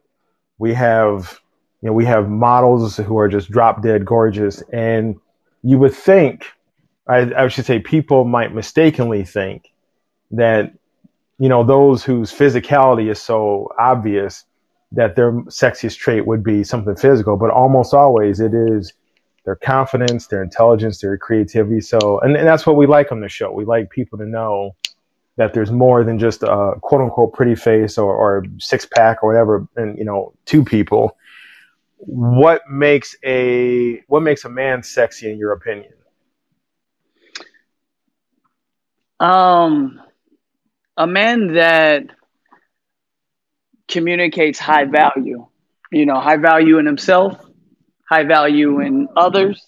We 0.57 0.73
have 0.73 1.39
you 1.81 1.87
know 1.87 1.93
we 1.93 2.05
have 2.05 2.29
models 2.29 2.97
who 2.97 3.17
are 3.17 3.27
just 3.27 3.51
drop 3.51 3.81
dead 3.81 4.05
gorgeous, 4.05 4.61
and 4.73 5.19
you 5.63 5.77
would 5.79 5.93
think 5.93 6.45
I, 7.07 7.31
I 7.35 7.47
should 7.47 7.65
say 7.65 7.79
people 7.79 8.25
might 8.25 8.53
mistakenly 8.53 9.23
think 9.23 9.71
that 10.31 10.73
you 11.39 11.49
know 11.49 11.63
those 11.63 12.03
whose 12.03 12.31
physicality 12.31 13.09
is 13.11 13.21
so 13.21 13.71
obvious 13.77 14.45
that 14.91 15.15
their 15.15 15.33
sexiest 15.33 15.97
trait 15.97 16.25
would 16.25 16.43
be 16.43 16.63
something 16.63 16.95
physical, 16.95 17.35
but 17.37 17.51
almost 17.51 17.93
always 17.93 18.39
it 18.39 18.53
is 18.53 18.93
their 19.43 19.55
confidence, 19.55 20.27
their 20.27 20.43
intelligence, 20.43 20.99
their 20.99 21.17
creativity. 21.17 21.81
So, 21.81 22.19
and, 22.19 22.35
and 22.35 22.47
that's 22.47 22.65
what 22.65 22.75
we 22.75 22.85
like 22.85 23.11
on 23.11 23.21
the 23.21 23.29
show. 23.29 23.51
We 23.51 23.65
like 23.65 23.89
people 23.89 24.17
to 24.17 24.25
know 24.25 24.75
that 25.37 25.53
there's 25.53 25.71
more 25.71 26.03
than 26.03 26.19
just 26.19 26.43
a 26.43 26.73
quote 26.81 27.01
unquote 27.01 27.33
pretty 27.33 27.55
face 27.55 27.97
or, 27.97 28.13
or 28.13 28.43
six 28.59 28.85
pack 28.85 29.23
or 29.23 29.29
whatever, 29.29 29.67
and 29.75 29.97
you 29.97 30.03
know, 30.03 30.33
two 30.45 30.63
people. 30.63 31.17
What 31.97 32.61
makes 32.69 33.15
a 33.23 34.01
what 34.07 34.21
makes 34.21 34.45
a 34.45 34.49
man 34.49 34.83
sexy 34.83 35.31
in 35.31 35.37
your 35.37 35.53
opinion? 35.53 35.93
Um, 39.19 40.01
a 40.95 41.07
man 41.07 41.53
that 41.53 42.05
communicates 43.87 44.59
high 44.59 44.85
value. 44.85 45.47
You 45.91 46.05
know, 46.05 46.19
high 46.19 46.37
value 46.37 46.79
in 46.79 46.85
himself, 46.85 47.39
high 48.09 48.23
value 48.23 48.81
in 48.81 49.07
others. 49.15 49.65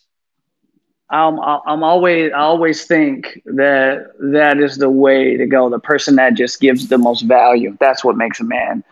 I'm 1.10 1.40
I'm 1.40 1.84
always 1.84 2.32
I 2.32 2.40
always 2.40 2.86
think 2.86 3.42
that 3.46 4.12
that 4.20 4.60
is 4.60 4.78
the 4.78 4.90
way 4.90 5.38
to 5.38 5.46
go. 5.48 5.70
The 5.70 5.80
person 5.80 6.16
that 6.18 6.36
just 6.36 6.60
gives 6.60 6.88
the 6.88 6.98
most 7.00 7.22
value. 7.22 7.76
That's 7.80 8.04
what 8.04 8.16
makes 8.16 8.40
a 8.40 8.44
man 8.44 8.84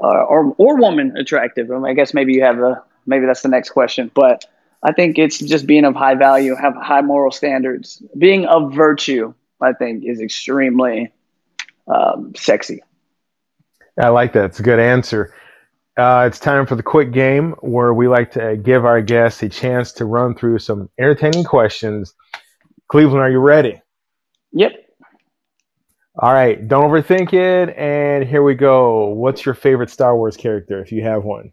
uh, 0.00 0.06
or 0.06 0.54
or 0.56 0.76
woman 0.76 1.16
attractive. 1.16 1.70
I, 1.70 1.76
I 1.76 1.92
guess 1.92 2.14
maybe 2.14 2.32
you 2.32 2.42
have 2.42 2.58
a 2.60 2.82
maybe 3.06 3.26
that's 3.26 3.42
the 3.42 3.48
next 3.48 3.70
question, 3.70 4.10
but 4.14 4.44
I 4.82 4.92
think 4.92 5.18
it's 5.18 5.38
just 5.38 5.66
being 5.66 5.84
of 5.84 5.94
high 5.94 6.14
value, 6.14 6.54
have 6.54 6.74
high 6.76 7.02
moral 7.02 7.30
standards, 7.30 8.02
being 8.16 8.46
of 8.46 8.74
virtue. 8.74 9.34
I 9.60 9.72
think 9.72 10.04
is 10.04 10.20
extremely 10.20 11.12
um, 11.88 12.34
sexy. 12.36 12.82
I 13.98 14.08
like 14.08 14.34
that. 14.34 14.46
It's 14.46 14.60
a 14.60 14.62
good 14.62 14.78
answer. 14.78 15.32
Uh, 15.96 16.24
it's 16.26 16.38
time 16.38 16.66
for 16.66 16.74
the 16.76 16.82
quick 16.82 17.10
game 17.10 17.52
where 17.60 17.94
we 17.94 18.06
like 18.06 18.30
to 18.32 18.56
give 18.58 18.84
our 18.84 19.00
guests 19.00 19.42
a 19.42 19.48
chance 19.48 19.92
to 19.92 20.04
run 20.04 20.34
through 20.34 20.58
some 20.58 20.90
entertaining 20.98 21.44
questions. 21.44 22.14
Cleveland, 22.88 23.20
are 23.20 23.30
you 23.30 23.38
ready? 23.38 23.80
Yep. 24.52 24.72
All 26.18 26.32
right. 26.32 26.66
Don't 26.68 26.90
overthink 26.90 27.32
it. 27.32 27.74
And 27.76 28.24
here 28.24 28.42
we 28.42 28.54
go. 28.54 29.08
What's 29.08 29.44
your 29.44 29.54
favorite 29.54 29.90
Star 29.90 30.16
Wars 30.16 30.36
character, 30.36 30.80
if 30.82 30.92
you 30.92 31.02
have 31.02 31.24
one? 31.24 31.52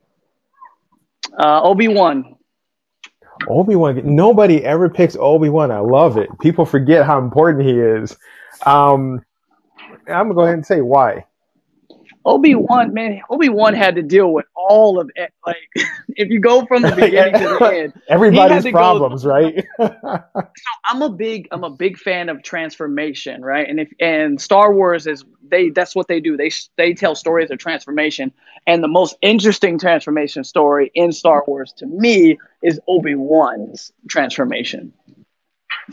Uh, 1.40 1.62
Obi 1.64 1.88
Wan. 1.88 2.36
Obi 3.48 3.76
Wan. 3.76 4.02
Nobody 4.04 4.64
ever 4.64 4.90
picks 4.90 5.16
Obi 5.18 5.50
Wan. 5.50 5.72
I 5.72 5.80
love 5.80 6.18
it. 6.18 6.30
People 6.42 6.66
forget 6.66 7.06
how 7.06 7.18
important 7.18 7.66
he 7.66 7.80
is. 7.80 8.18
Um, 8.66 9.22
I'm 10.08 10.28
gonna 10.28 10.34
go 10.34 10.42
ahead 10.42 10.56
and 10.56 10.66
say 10.66 10.82
why. 10.82 11.26
Obi 12.26 12.56
Wan, 12.56 12.94
man, 12.94 13.22
Obi 13.30 13.50
Wan 13.50 13.74
had 13.74 13.96
to 13.96 14.02
deal 14.02 14.32
with 14.32 14.46
all 14.56 15.00
of 15.00 15.12
it. 15.16 15.34
Like, 15.46 15.58
if 16.10 16.30
you 16.30 16.40
go 16.40 16.66
from 16.66 16.82
the 16.82 16.92
beginning 16.96 17.34
to 17.34 17.58
the 17.60 17.66
end, 17.66 17.94
Everybody's 18.08 18.64
to 18.64 18.72
go- 18.72 18.78
problems, 18.78 19.26
right? 19.26 19.66
I'm 20.86 21.02
a 21.02 21.10
big, 21.10 21.48
I'm 21.52 21.64
a 21.64 21.70
big 21.70 21.98
fan 21.98 22.30
of 22.30 22.44
transformation, 22.44 23.42
right? 23.44 23.68
And 23.68 23.80
if 23.80 23.92
and 24.00 24.40
Star 24.40 24.74
Wars 24.74 25.06
is 25.08 25.26
they, 25.46 25.70
that's 25.70 25.96
what 25.96 26.08
they 26.08 26.20
do. 26.20 26.38
They 26.38 26.52
they 26.78 26.94
tell 26.94 27.16
stories 27.16 27.52
of 27.52 27.58
transformation, 27.58 28.32
and 28.68 28.84
the 28.84 28.88
most 28.88 29.16
interesting 29.22 29.78
transformation 29.78 30.44
story 30.44 30.92
in 30.94 31.12
Star 31.12 31.44
Wars 31.46 31.74
to 31.78 31.86
me 31.86 32.38
is 32.62 32.80
Obi 32.88 33.16
Wan's 33.16 33.92
transformation 34.10 34.94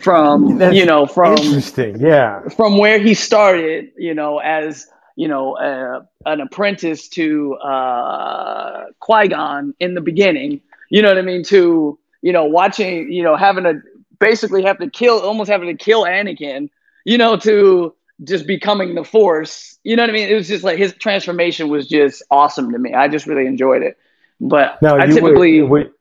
from 0.00 0.58
That's 0.58 0.76
you 0.76 0.86
know 0.86 1.06
from 1.06 1.36
Interesting. 1.38 2.00
Yeah. 2.00 2.48
from 2.50 2.78
where 2.78 3.00
he 3.00 3.14
started, 3.14 3.90
you 3.96 4.14
know, 4.14 4.38
as 4.38 4.86
you 5.16 5.28
know, 5.28 5.56
uh, 5.56 6.02
an 6.26 6.40
apprentice 6.40 7.08
to 7.10 7.54
uh, 7.54 8.86
Qui 9.00 9.28
Gon 9.28 9.74
in 9.80 9.94
the 9.94 10.00
beginning. 10.00 10.60
You 10.88 11.02
know 11.02 11.08
what 11.08 11.18
I 11.18 11.22
mean? 11.22 11.44
To 11.44 11.98
you 12.22 12.32
know, 12.32 12.44
watching, 12.44 13.12
you 13.12 13.22
know, 13.22 13.36
having 13.36 13.64
to 13.64 13.80
basically 14.18 14.62
have 14.64 14.78
to 14.78 14.90
kill, 14.90 15.20
almost 15.20 15.50
having 15.50 15.68
to 15.68 15.82
kill 15.82 16.04
Anakin. 16.04 16.70
You 17.04 17.18
know, 17.18 17.36
to 17.38 17.94
just 18.24 18.46
becoming 18.46 18.94
the 18.94 19.04
Force. 19.04 19.78
You 19.84 19.96
know 19.96 20.02
what 20.02 20.10
I 20.10 20.12
mean? 20.12 20.28
It 20.28 20.34
was 20.34 20.48
just 20.48 20.64
like 20.64 20.78
his 20.78 20.92
transformation 20.92 21.68
was 21.68 21.88
just 21.88 22.22
awesome 22.30 22.72
to 22.72 22.78
me. 22.78 22.94
I 22.94 23.08
just 23.08 23.26
really 23.26 23.46
enjoyed 23.46 23.82
it. 23.82 23.96
But 24.40 24.78
I 24.82 25.06
typically, 25.06 25.62
would, 25.62 25.70
would 25.70 25.92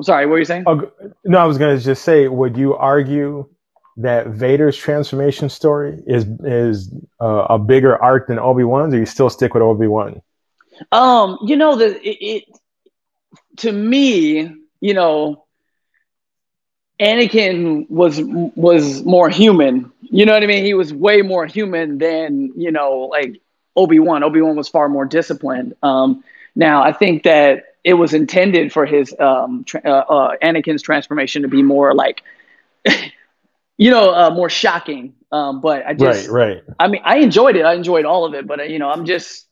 I'm 0.00 0.04
sorry, 0.04 0.26
what 0.26 0.32
were 0.32 0.38
you 0.38 0.44
saying? 0.46 0.64
oh, 0.66 0.90
no, 1.24 1.38
I 1.38 1.44
was 1.44 1.58
going 1.58 1.76
to 1.76 1.84
just 1.84 2.02
say, 2.02 2.26
would 2.26 2.56
you 2.56 2.74
argue 2.74 3.46
that 4.02 4.28
Vader's 4.28 4.76
transformation 4.76 5.48
story 5.48 6.02
is 6.06 6.26
is 6.44 6.92
uh, 7.20 7.46
a 7.50 7.58
bigger 7.58 8.00
arc 8.00 8.28
than 8.28 8.38
Obi 8.38 8.64
Wan's, 8.64 8.94
or 8.94 8.98
you 8.98 9.06
still 9.06 9.30
stick 9.30 9.54
with 9.54 9.62
Obi 9.62 9.86
Wan? 9.86 10.22
Um, 10.92 11.38
you 11.42 11.56
know 11.56 11.76
that 11.76 12.02
it, 12.02 12.24
it 12.24 12.44
to 13.58 13.72
me, 13.72 14.54
you 14.80 14.94
know, 14.94 15.44
Anakin 17.00 17.88
was 17.90 18.20
was 18.22 19.04
more 19.04 19.28
human. 19.28 19.92
You 20.02 20.26
know 20.26 20.32
what 20.32 20.42
I 20.42 20.46
mean? 20.46 20.64
He 20.64 20.74
was 20.74 20.92
way 20.92 21.22
more 21.22 21.46
human 21.46 21.98
than 21.98 22.52
you 22.56 22.70
know, 22.70 23.08
like 23.10 23.40
Obi 23.76 23.98
Wan. 23.98 24.22
Obi 24.22 24.40
Wan 24.40 24.56
was 24.56 24.68
far 24.68 24.88
more 24.88 25.04
disciplined. 25.04 25.74
Um, 25.82 26.24
now 26.54 26.82
I 26.82 26.92
think 26.92 27.22
that 27.24 27.64
it 27.84 27.94
was 27.94 28.12
intended 28.12 28.72
for 28.72 28.84
his 28.84 29.14
um, 29.18 29.64
tra- 29.64 29.82
uh, 29.84 30.04
uh, 30.08 30.36
Anakin's 30.42 30.82
transformation 30.82 31.42
to 31.42 31.48
be 31.48 31.62
more 31.62 31.94
like, 31.94 32.22
you 33.80 33.90
know, 33.90 34.14
uh, 34.14 34.30
more 34.30 34.50
shocking. 34.50 35.14
Um, 35.32 35.62
but 35.62 35.86
I 35.86 35.94
just, 35.94 36.28
right, 36.28 36.54
right. 36.56 36.64
I 36.78 36.88
mean, 36.88 37.00
I 37.02 37.18
enjoyed 37.18 37.56
it. 37.56 37.64
I 37.64 37.72
enjoyed 37.72 38.04
all 38.04 38.26
of 38.26 38.34
it, 38.34 38.46
but 38.46 38.60
uh, 38.60 38.64
you 38.64 38.78
know, 38.78 38.90
I'm 38.90 39.06
just, 39.06 39.46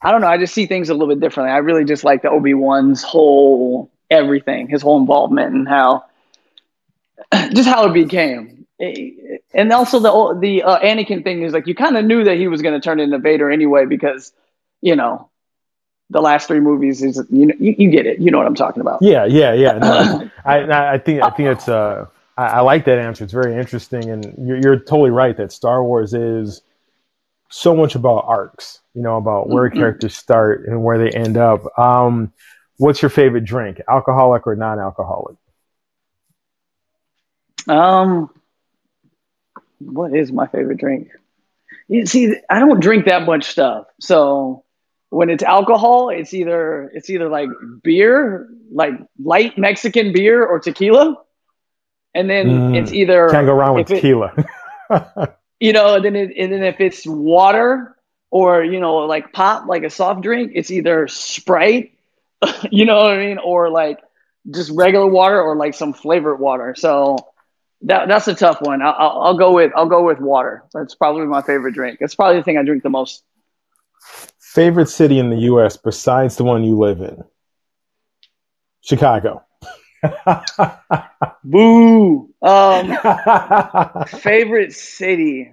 I 0.00 0.10
don't 0.10 0.22
know. 0.22 0.28
I 0.28 0.38
just 0.38 0.54
see 0.54 0.64
things 0.66 0.88
a 0.88 0.94
little 0.94 1.14
bit 1.14 1.20
differently. 1.20 1.52
I 1.52 1.58
really 1.58 1.84
just 1.84 2.04
like 2.04 2.22
the 2.22 2.30
Obi 2.30 2.54
Wan's 2.54 3.02
whole 3.02 3.90
everything, 4.10 4.68
his 4.68 4.80
whole 4.80 4.98
involvement, 4.98 5.54
and 5.54 5.68
how, 5.68 6.04
just 7.52 7.68
how 7.68 7.84
it 7.86 7.92
became. 7.92 8.66
Eh, 8.80 9.10
And 9.52 9.70
also 9.72 10.00
the 10.00 10.38
the 10.40 10.62
uh, 10.62 10.78
Anakin 10.80 11.22
thing 11.22 11.42
is 11.42 11.52
like 11.52 11.66
you 11.66 11.74
kind 11.74 11.98
of 11.98 12.04
knew 12.06 12.24
that 12.24 12.38
he 12.38 12.48
was 12.48 12.62
going 12.62 12.80
to 12.80 12.82
turn 12.82 12.98
into 12.98 13.18
Vader 13.18 13.50
anyway 13.50 13.84
because, 13.84 14.32
you 14.80 14.96
know, 14.96 15.28
the 16.08 16.22
last 16.22 16.48
three 16.48 16.60
movies 16.60 17.02
is 17.02 17.22
you 17.30 17.46
know 17.46 17.54
you, 17.58 17.74
you 17.76 17.90
get 17.90 18.06
it. 18.06 18.20
You 18.20 18.30
know 18.30 18.38
what 18.38 18.46
I'm 18.46 18.54
talking 18.54 18.80
about. 18.80 19.02
Yeah, 19.02 19.26
yeah, 19.26 19.52
yeah. 19.52 19.72
No, 19.78 20.30
I, 20.44 20.60
I, 20.60 20.94
I 20.94 20.98
think 20.98 21.22
I 21.22 21.30
think 21.30 21.50
it's 21.50 21.68
uh, 21.68 22.06
I, 22.36 22.46
I 22.46 22.60
like 22.60 22.84
that 22.86 22.98
answer. 22.98 23.24
It's 23.24 23.32
very 23.32 23.54
interesting, 23.56 24.10
and 24.10 24.34
you're, 24.46 24.60
you're 24.60 24.78
totally 24.78 25.10
right 25.10 25.36
that 25.36 25.52
Star 25.52 25.82
Wars 25.84 26.14
is 26.14 26.62
so 27.50 27.74
much 27.74 27.94
about 27.94 28.24
arcs. 28.26 28.80
You 28.94 29.02
know, 29.02 29.16
about 29.16 29.48
where 29.48 29.68
Mhm. 29.70 29.76
characters 29.76 30.16
start 30.16 30.66
and 30.68 30.82
where 30.84 30.98
they 30.98 31.10
end 31.10 31.36
up. 31.36 31.62
Um, 31.78 32.32
what's 32.78 33.02
your 33.02 33.08
favorite 33.08 33.44
drink, 33.44 33.80
alcoholic 33.88 34.46
or 34.46 34.54
non-alcoholic? 34.54 35.36
Um, 37.68 38.30
what 39.78 40.14
is 40.14 40.32
my 40.32 40.46
favorite 40.46 40.78
drink? 40.78 41.08
You 41.88 42.06
see, 42.06 42.34
I 42.50 42.60
don't 42.60 42.80
drink 42.80 43.06
that 43.06 43.26
much 43.26 43.44
stuff, 43.44 43.86
so 44.00 44.64
when 45.10 45.30
it's 45.30 45.42
alcohol, 45.42 46.08
it's 46.08 46.34
either 46.34 46.90
it's 46.94 47.10
either 47.10 47.28
like 47.28 47.48
beer, 47.82 48.48
like 48.72 48.94
light 49.22 49.56
Mexican 49.58 50.12
beer 50.12 50.44
or 50.44 50.60
tequila, 50.60 51.16
and 52.14 52.28
then 52.30 52.46
Mm, 52.46 52.76
it's 52.76 52.92
either 52.92 53.28
Can't 53.30 53.46
go 53.46 53.54
wrong 53.54 53.74
with 53.74 53.90
it- 53.90 53.96
tequila. 53.96 54.32
you 55.60 55.72
know, 55.72 55.94
and 55.94 56.04
then 56.04 56.16
it, 56.16 56.32
and 56.38 56.52
then 56.52 56.62
if 56.64 56.80
it's 56.80 57.06
water 57.06 57.96
or 58.30 58.62
you 58.64 58.80
know 58.80 58.96
like 59.06 59.32
pop, 59.32 59.66
like 59.66 59.82
a 59.84 59.90
soft 59.90 60.22
drink, 60.22 60.52
it's 60.54 60.70
either 60.70 61.08
Sprite, 61.08 61.96
you 62.70 62.84
know 62.84 62.96
what 62.96 63.12
I 63.12 63.18
mean, 63.18 63.38
or 63.38 63.70
like 63.70 64.00
just 64.50 64.70
regular 64.72 65.06
water 65.06 65.40
or 65.40 65.56
like 65.56 65.74
some 65.74 65.92
flavored 65.94 66.38
water. 66.38 66.74
So 66.76 67.16
that 67.82 68.08
that's 68.08 68.28
a 68.28 68.34
tough 68.34 68.60
one. 68.60 68.82
I'll, 68.82 68.94
I'll, 68.98 69.22
I'll 69.22 69.38
go 69.38 69.52
with 69.54 69.72
I'll 69.76 69.88
go 69.88 70.04
with 70.04 70.18
water. 70.20 70.62
That's 70.72 70.94
probably 70.94 71.26
my 71.26 71.42
favorite 71.42 71.72
drink. 71.74 71.98
It's 72.00 72.14
probably 72.14 72.38
the 72.38 72.42
thing 72.44 72.58
I 72.58 72.62
drink 72.62 72.82
the 72.82 72.90
most. 72.90 73.22
favorite 74.38 74.88
city 74.88 75.18
in 75.18 75.30
the 75.30 75.38
U.S. 75.52 75.76
besides 75.76 76.36
the 76.36 76.44
one 76.44 76.62
you 76.64 76.76
live 76.78 77.00
in? 77.00 77.24
Chicago. 78.82 79.42
Boo. 81.44 82.30
Um, 82.42 82.96
favorite 84.08 84.72
city. 84.72 85.50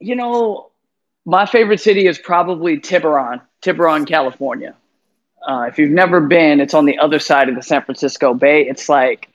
You 0.00 0.16
know, 0.16 0.70
my 1.24 1.46
favorite 1.46 1.80
city 1.80 2.06
is 2.06 2.18
probably 2.18 2.80
Tiburon, 2.80 3.40
Tiburon, 3.62 4.06
California. 4.06 4.76
Uh, 5.46 5.66
if 5.68 5.78
you've 5.78 5.90
never 5.90 6.20
been, 6.20 6.60
it's 6.60 6.74
on 6.74 6.84
the 6.84 6.98
other 6.98 7.18
side 7.18 7.48
of 7.48 7.54
the 7.54 7.62
San 7.62 7.82
Francisco 7.82 8.34
Bay. 8.34 8.62
It's 8.68 8.88
like 8.88 9.28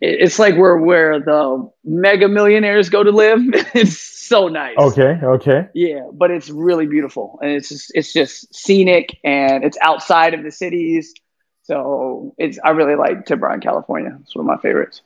it's 0.00 0.38
like 0.38 0.56
where 0.56 0.76
where 0.76 1.20
the 1.20 1.70
mega 1.84 2.28
millionaires 2.28 2.90
go 2.90 3.02
to 3.02 3.10
live. 3.10 3.40
it's 3.74 4.15
so 4.28 4.48
nice. 4.48 4.76
okay, 4.78 5.18
okay. 5.22 5.68
Yeah, 5.74 6.08
but 6.12 6.30
it's 6.30 6.48
really 6.48 6.86
beautiful, 6.86 7.38
and 7.42 7.50
it's 7.50 7.68
just 7.68 7.92
it's 7.94 8.12
just 8.12 8.54
scenic, 8.54 9.18
and 9.24 9.64
it's 9.64 9.78
outside 9.80 10.34
of 10.34 10.42
the 10.42 10.50
cities. 10.50 11.14
So 11.62 12.34
it's 12.38 12.58
I 12.62 12.70
really 12.70 12.94
like 12.94 13.26
Tiburon, 13.26 13.60
California. 13.60 14.16
It's 14.22 14.34
one 14.36 14.44
of 14.44 14.46
my 14.46 14.60
favorites. 14.60 15.02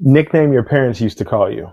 Nickname 0.00 0.52
your 0.52 0.64
parents 0.64 1.00
used 1.00 1.18
to 1.18 1.24
call 1.24 1.50
you. 1.50 1.70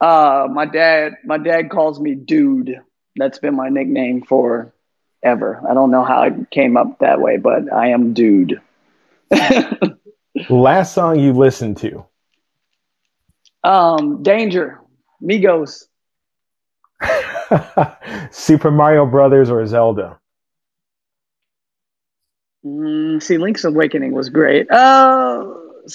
Uh, 0.00 0.46
my 0.50 0.66
dad, 0.66 1.14
my 1.24 1.38
dad 1.38 1.70
calls 1.70 2.00
me 2.00 2.14
Dude. 2.14 2.80
That's 3.16 3.38
been 3.38 3.54
my 3.54 3.68
nickname 3.68 4.22
for 4.22 4.74
ever. 5.22 5.62
I 5.68 5.74
don't 5.74 5.90
know 5.90 6.04
how 6.04 6.24
it 6.24 6.50
came 6.50 6.76
up 6.76 6.98
that 6.98 7.20
way, 7.20 7.36
but 7.38 7.72
I 7.72 7.88
am 7.88 8.12
Dude. 8.12 8.60
Last 10.50 10.94
song 10.94 11.18
you 11.18 11.32
listened 11.32 11.78
to. 11.78 12.04
Um, 13.64 14.22
Danger, 14.22 14.80
Migos. 15.22 15.84
Super 18.30 18.70
Mario 18.70 19.06
Brothers 19.06 19.50
or 19.50 19.66
Zelda? 19.66 20.18
Mm, 22.64 23.22
see, 23.22 23.38
Link's 23.38 23.64
Awakening 23.64 24.12
was 24.12 24.28
great. 24.28 24.70
Uh, 24.70 25.46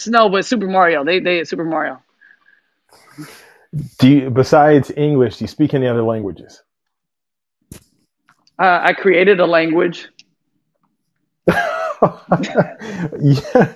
no, 0.07 0.29
but 0.29 0.45
Super 0.45 0.67
Mario. 0.67 1.03
They 1.03 1.19
they 1.19 1.43
Super 1.43 1.65
Mario. 1.65 2.01
Do 3.99 4.09
you, 4.09 4.29
besides 4.29 4.91
English, 4.95 5.37
do 5.37 5.43
you 5.45 5.47
speak 5.47 5.73
any 5.73 5.87
other 5.87 6.03
languages? 6.03 6.61
Uh, 8.59 8.79
I 8.83 8.93
created 8.93 9.39
a 9.39 9.45
language. 9.45 10.09
Yeah. 12.01 13.75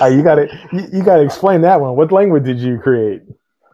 Uh, 0.00 0.06
you 0.10 0.22
gotta 0.22 0.48
you, 0.72 0.86
you 0.92 1.02
gotta 1.02 1.22
explain 1.22 1.62
that 1.62 1.80
one. 1.80 1.96
What 1.96 2.12
language 2.12 2.44
did 2.44 2.58
you 2.58 2.78
create? 2.78 3.22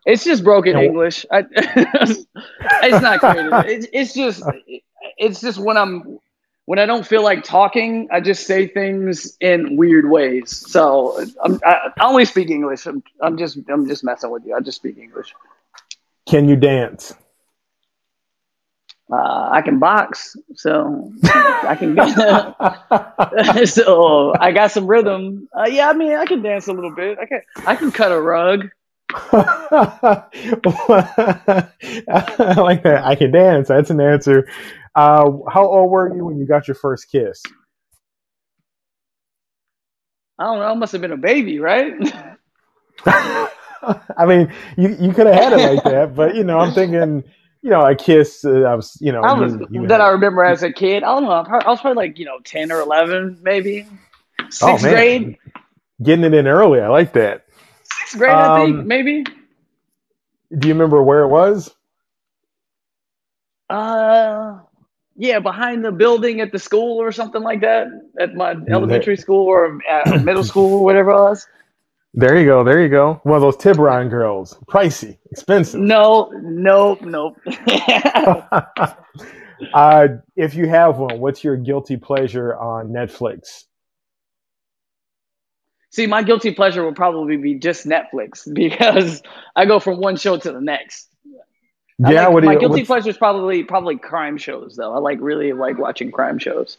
It's 0.07 0.25
just 0.25 0.43
broken 0.43 0.73
No. 0.73 0.81
English. 0.81 1.27
I, 1.31 1.45
it's 1.53 3.03
not 3.03 3.21
creative. 3.21 3.53
It's, 3.67 3.87
it's 3.93 4.15
just 4.15 4.43
it's 5.19 5.41
just 5.41 5.59
when 5.59 5.77
I'm 5.77 6.19
when 6.65 6.79
I 6.79 6.87
don't 6.87 7.07
feel 7.07 7.23
like 7.23 7.45
talking, 7.45 8.09
I 8.11 8.21
just 8.21 8.47
say 8.47 8.67
things 8.67 9.37
in 9.41 9.77
weird 9.77 10.11
ways. 10.11 10.55
So 10.71 11.19
I'm, 11.43 11.61
I, 11.65 11.91
I 11.99 12.07
only 12.07 12.25
speak 12.25 12.51
English. 12.51 12.87
I'm, 12.87 13.03
I'm 13.21 13.37
just 13.37 13.59
I'm 13.69 13.87
just 13.87 14.03
messing 14.03 14.31
with 14.31 14.45
you. 14.47 14.55
I 14.55 14.61
just 14.61 14.79
speak 14.79 14.99
English. 14.99 15.35
Can 16.27 16.49
you 16.49 16.57
dance? 16.57 17.15
Uh, 19.11 19.49
I 19.51 19.63
can 19.63 19.79
box, 19.79 20.37
so 20.55 21.13
I 21.25 21.77
can. 21.79 21.97
so 23.67 24.35
I 24.39 24.53
got 24.53 24.71
some 24.71 24.87
rhythm. 24.87 25.49
Uh, 25.57 25.67
yeah, 25.67 25.89
I 25.89 25.95
mean 25.95 26.13
I 26.13 26.27
can 26.27 26.43
dance 26.43 26.69
a 26.69 26.73
little 26.73 26.95
bit. 26.95 27.19
I 27.19 27.27
can 27.27 27.41
I 27.67 27.77
can 27.77 27.91
cut 27.91 28.13
a 28.13 28.21
rug. 28.21 28.69
I 29.11 29.33
like 32.57 32.83
that. 32.83 33.03
I 33.05 33.15
can 33.15 33.31
dance. 33.31 33.69
That's 33.69 33.91
an 33.91 34.01
answer. 34.01 34.49
Uh, 34.95 35.31
how 35.51 35.67
old 35.67 35.91
were 35.91 36.15
you 36.15 36.27
when 36.27 36.39
you 36.39 36.47
got 36.47 36.69
your 36.69 36.75
first 36.75 37.11
kiss? 37.11 37.43
I 40.39 40.45
don't 40.45 40.59
know. 40.59 40.67
I 40.67 40.75
must 40.75 40.93
have 40.93 41.01
been 41.01 41.13
a 41.13 41.17
baby, 41.17 41.59
right? 41.59 41.95
I 43.07 44.27
mean, 44.27 44.53
you 44.77 44.97
you 45.01 45.13
could 45.13 45.27
have 45.27 45.35
had 45.35 45.53
it 45.53 45.75
like 45.75 45.85
that, 45.85 46.15
but 46.15 46.35
you 46.35 46.45
know, 46.45 46.59
I'm 46.59 46.75
thinking, 46.75 47.25
you 47.63 47.71
know, 47.71 47.85
a 47.85 47.95
kiss. 47.95 48.45
Uh, 48.45 48.63
I 48.63 48.75
was, 48.75 48.97
you 49.01 49.13
know, 49.13 49.21
I 49.23 49.33
was 49.33 49.55
you, 49.55 49.67
you 49.71 49.87
that 49.89 50.01
had- 50.01 50.07
I 50.07 50.09
remember 50.11 50.45
as 50.45 50.63
a 50.63 50.73
kid. 50.73 51.03
I 51.03 51.09
don't 51.15 51.25
know. 51.25 51.31
I 51.31 51.69
was 51.69 51.81
probably 51.81 51.95
like 52.07 52.19
you 52.19 52.25
know 52.25 52.39
ten 52.45 52.71
or 52.73 52.81
eleven, 52.81 53.39
maybe 53.43 53.87
sixth 54.51 54.63
Oh, 54.63 54.79
grade. 54.79 55.37
getting 56.03 56.25
it 56.25 56.35
in 56.35 56.47
early. 56.47 56.81
I 56.81 56.89
like 56.89 57.13
that. 57.15 57.47
Sixth 57.83 58.17
grade, 58.19 58.31
I 58.33 58.65
think 58.65 58.79
Um, 58.79 58.87
maybe. 58.87 59.25
Do 60.57 60.69
you 60.69 60.75
remember 60.75 61.03
where 61.03 61.21
it 61.25 61.29
was? 61.29 61.75
Uh, 63.69 64.59
yeah, 65.17 65.41
behind 65.41 65.85
the 65.85 65.93
building 65.93 66.41
at 66.41 66.53
the 66.53 66.59
school 66.59 66.99
or 67.03 67.13
something 67.13 67.43
like 67.43 67.61
that, 67.61 67.89
at 68.19 68.35
my 68.35 68.55
elementary 68.71 69.17
school 69.17 69.47
or 69.47 69.79
at 69.91 70.25
middle 70.25 70.45
school, 70.45 70.75
or 70.79 70.85
whatever 70.85 71.11
it 71.11 71.15
was. 71.21 71.47
There 72.15 72.39
you 72.39 72.47
go. 72.47 72.65
There 72.65 72.83
you 72.83 72.89
go. 72.89 73.21
One 73.23 73.37
of 73.37 73.43
those 73.43 73.57
Tiburon 73.57 74.09
girls. 74.09 74.59
Pricey, 74.69 75.19
expensive. 75.31 75.81
No, 75.81 76.31
nope, 76.33 77.03
nope. 77.03 77.37
uh, 79.75 80.09
if 80.37 80.55
you 80.55 80.69
have 80.69 80.99
one, 80.99 81.21
what's 81.21 81.45
your 81.45 81.57
guilty 81.57 81.97
pleasure 81.97 82.57
on 82.57 82.89
Netflix? 82.89 83.65
See, 85.91 86.07
my 86.07 86.23
guilty 86.23 86.53
pleasure 86.53 86.85
will 86.85 86.95
probably 86.95 87.37
be 87.37 87.55
just 87.55 87.87
Netflix 87.87 88.49
because 88.53 89.23
I 89.57 89.67
go 89.67 89.81
from 89.81 89.99
one 89.99 90.17
show 90.17 90.37
to 90.37 90.53
the 90.53 90.61
next. 90.61 91.09
Yeah, 91.99 92.27
like- 92.27 92.33
what 92.33 92.41
do 92.41 92.47
my 92.47 92.53
you, 92.55 92.61
guilty 92.61 92.85
pleasure 92.85 93.11
is 93.11 93.17
probably 93.17 93.65
probably 93.65 93.99
crime 93.99 94.39
shows 94.39 94.77
though. 94.77 94.95
I 94.95 94.99
like 94.99 95.19
really 95.21 95.53
like 95.53 95.79
watching 95.79 96.13
crime 96.13 96.39
shows. 96.39 96.79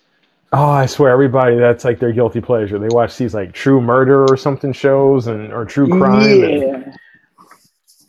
Oh, 0.52 0.70
I 0.70 0.88
swear, 0.88 1.12
everybody 1.12 1.58
that's 1.58 1.86
like 1.86 2.00
their 2.00 2.12
guilty 2.12 2.42
pleasure. 2.42 2.80
They 2.80 2.88
watch 2.90 3.18
these 3.18 3.36
like 3.36 3.54
true 3.54 3.80
murder 3.82 4.26
or 4.26 4.36
something 4.36 4.74
shows 4.74 5.28
and 5.28 5.54
or 5.54 5.66
true 5.66 5.88
crime. 5.88 6.44
And, 6.44 6.62
Yeah. 6.64 6.96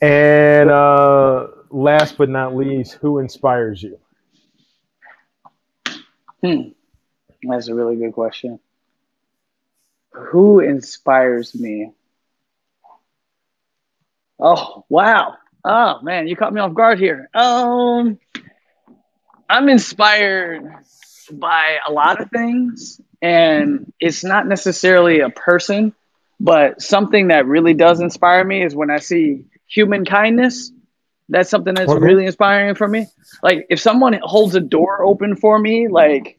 and 0.01 0.70
uh, 0.70 1.49
last 1.70 2.16
but 2.16 2.30
not 2.30 2.57
least, 2.57 2.95
who 2.95 3.18
inspires 3.18 3.82
you? 3.82 3.99
Hmm. 6.43 6.70
That's 7.43 7.68
a 7.68 7.74
really 7.74 7.97
good 7.97 8.14
question. 8.14 8.59
Who 10.12 10.61
inspires 10.61 11.55
me? 11.55 11.93
Oh, 14.38 14.84
wow. 14.88 15.36
Oh, 15.62 16.01
man, 16.01 16.26
you 16.26 16.36
caught 16.36 16.55
me 16.55 16.61
off 16.62 16.72
guard 16.72 16.99
here. 16.99 17.28
Um 17.34 18.18
I'm 19.49 19.68
inspired 19.68 20.62
by 21.39 21.78
a 21.87 21.93
lot 21.93 22.20
of 22.20 22.31
things 22.31 23.01
and 23.22 23.93
it's 24.01 24.24
not 24.24 24.47
necessarily 24.47 25.20
a 25.20 25.31
person, 25.31 25.95
but 26.39 26.81
something 26.81 27.28
that 27.28 27.47
really 27.47 27.74
does 27.74 28.01
inspire 28.01 28.45
me 28.45 28.62
is 28.62 28.74
when 28.74 28.91
I 28.91 28.99
see 28.99 29.45
human 29.66 30.05
kindness. 30.05 30.72
That's 31.28 31.51
something 31.51 31.74
that's 31.74 31.95
really 31.95 32.26
inspiring 32.26 32.74
for 32.74 32.89
me. 32.89 33.07
Like 33.43 33.66
if 33.70 33.81
someone 33.81 34.18
holds 34.22 34.55
a 34.55 34.61
door 34.61 35.05
open 35.05 35.37
for 35.37 35.59
me, 35.59 35.89
like 35.89 36.39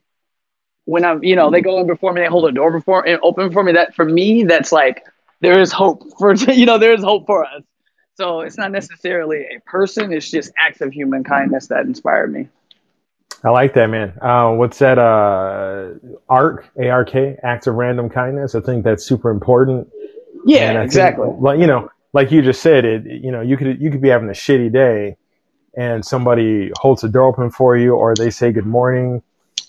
when 0.86 1.06
I'm, 1.06 1.24
you 1.24 1.36
know, 1.36 1.50
they 1.50 1.62
go 1.62 1.80
in 1.80 1.88
before 1.88 2.12
me, 2.14 2.22
they 2.22 2.28
hold 2.28 2.50
a 2.50 2.52
door 2.52 2.72
before 2.72 3.08
and 3.08 3.20
open 3.24 3.52
for 3.54 3.64
me. 3.64 3.74
That 3.74 3.96
for 3.96 4.04
me, 4.04 4.44
that's 4.44 4.72
like 4.72 5.06
there 5.40 5.60
is 5.60 5.72
hope 5.72 6.04
for 6.20 6.34
you 6.34 6.66
know 6.66 6.78
there 6.78 6.94
is 6.94 7.04
hope 7.04 7.26
for 7.26 7.46
us. 7.46 7.64
So 8.16 8.42
it's 8.42 8.58
not 8.58 8.72
necessarily 8.72 9.46
a 9.56 9.60
person; 9.62 10.12
it's 10.12 10.30
just 10.30 10.52
acts 10.58 10.82
of 10.82 10.92
human 10.92 11.24
kindness 11.24 11.68
that 11.68 11.86
inspire 11.86 12.28
me. 12.28 12.50
I 13.44 13.50
like 13.50 13.74
that, 13.74 13.88
man. 13.88 14.18
Uh, 14.22 14.52
what's 14.52 14.78
that? 14.80 15.00
Uh, 15.00 15.94
ARK, 16.30 16.70
A-R-K, 16.80 17.38
acts 17.42 17.66
of 17.68 17.76
random 17.76 18.10
kindness. 18.10 18.54
I 18.54 18.62
think 18.62 18.84
that's 18.84 19.04
super 19.04 19.32
important. 19.32 19.90
Yeah, 20.46 20.72
I 20.72 20.74
think, 20.74 20.86
exactly. 20.86 21.28
Like 21.40 21.60
you 21.60 21.68
know, 21.68 21.90
like 22.14 22.32
you 22.32 22.42
just 22.42 22.62
said, 22.62 22.86
it. 22.86 23.06
You 23.06 23.32
know, 23.32 23.42
you 23.42 23.58
could 23.58 23.82
you 23.82 23.90
could 23.90 24.02
be 24.02 24.10
having 24.10 24.30
a 24.30 24.34
shitty 24.34 24.72
day, 24.72 25.18
and 25.76 26.06
somebody 26.06 26.72
holds 26.80 27.02
the 27.02 27.10
door 27.10 27.28
open 27.28 27.50
for 27.50 27.76
you, 27.76 27.96
or 27.96 28.14
they 28.14 28.30
say 28.30 28.52
good 28.52 28.66
morning, 28.66 29.24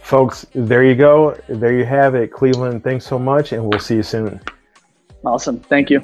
Folks, 0.01 0.45
there 0.53 0.83
you 0.83 0.95
go. 0.95 1.37
There 1.47 1.73
you 1.73 1.85
have 1.85 2.15
it. 2.15 2.31
Cleveland, 2.31 2.83
thanks 2.83 3.05
so 3.05 3.17
much, 3.17 3.53
and 3.53 3.65
we'll 3.65 3.79
see 3.79 3.95
you 3.95 4.03
soon. 4.03 4.41
Awesome. 5.25 5.61
Thank 5.61 5.89
you. 5.89 6.01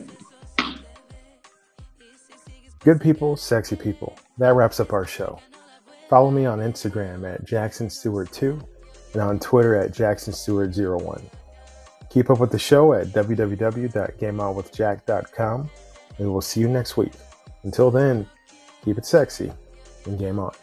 Good 2.80 3.01
people, 3.01 3.36
sexy 3.36 3.76
people. 3.76 4.18
That 4.38 4.55
wraps 4.55 4.80
up 4.80 4.93
our 4.93 5.05
show. 5.05 5.41
Follow 6.10 6.32
me 6.32 6.45
on 6.45 6.60
Instagram 6.60 7.30
at 7.32 7.45
Jackson 7.45 7.88
Stewart 7.89 8.32
2 8.32 8.60
and 9.14 9.22
on 9.22 9.39
Twitter 9.39 9.76
at 9.76 9.93
Jackson 9.93 10.34
Stewart 10.34 10.76
01 10.76 11.30
Keep 12.10 12.32
up 12.32 12.39
with 12.39 12.51
the 12.51 12.60
show 12.60 12.93
at 12.93 13.07
www.gameonwithjack.com 13.07 15.70
and 16.18 16.32
we'll 16.32 16.41
see 16.41 16.60
you 16.60 16.68
next 16.68 16.97
week. 16.97 17.14
Until 17.64 17.91
then, 17.91 18.28
keep 18.84 18.97
it 18.97 19.05
sexy 19.05 19.51
and 20.05 20.18
game 20.18 20.39
on. 20.39 20.53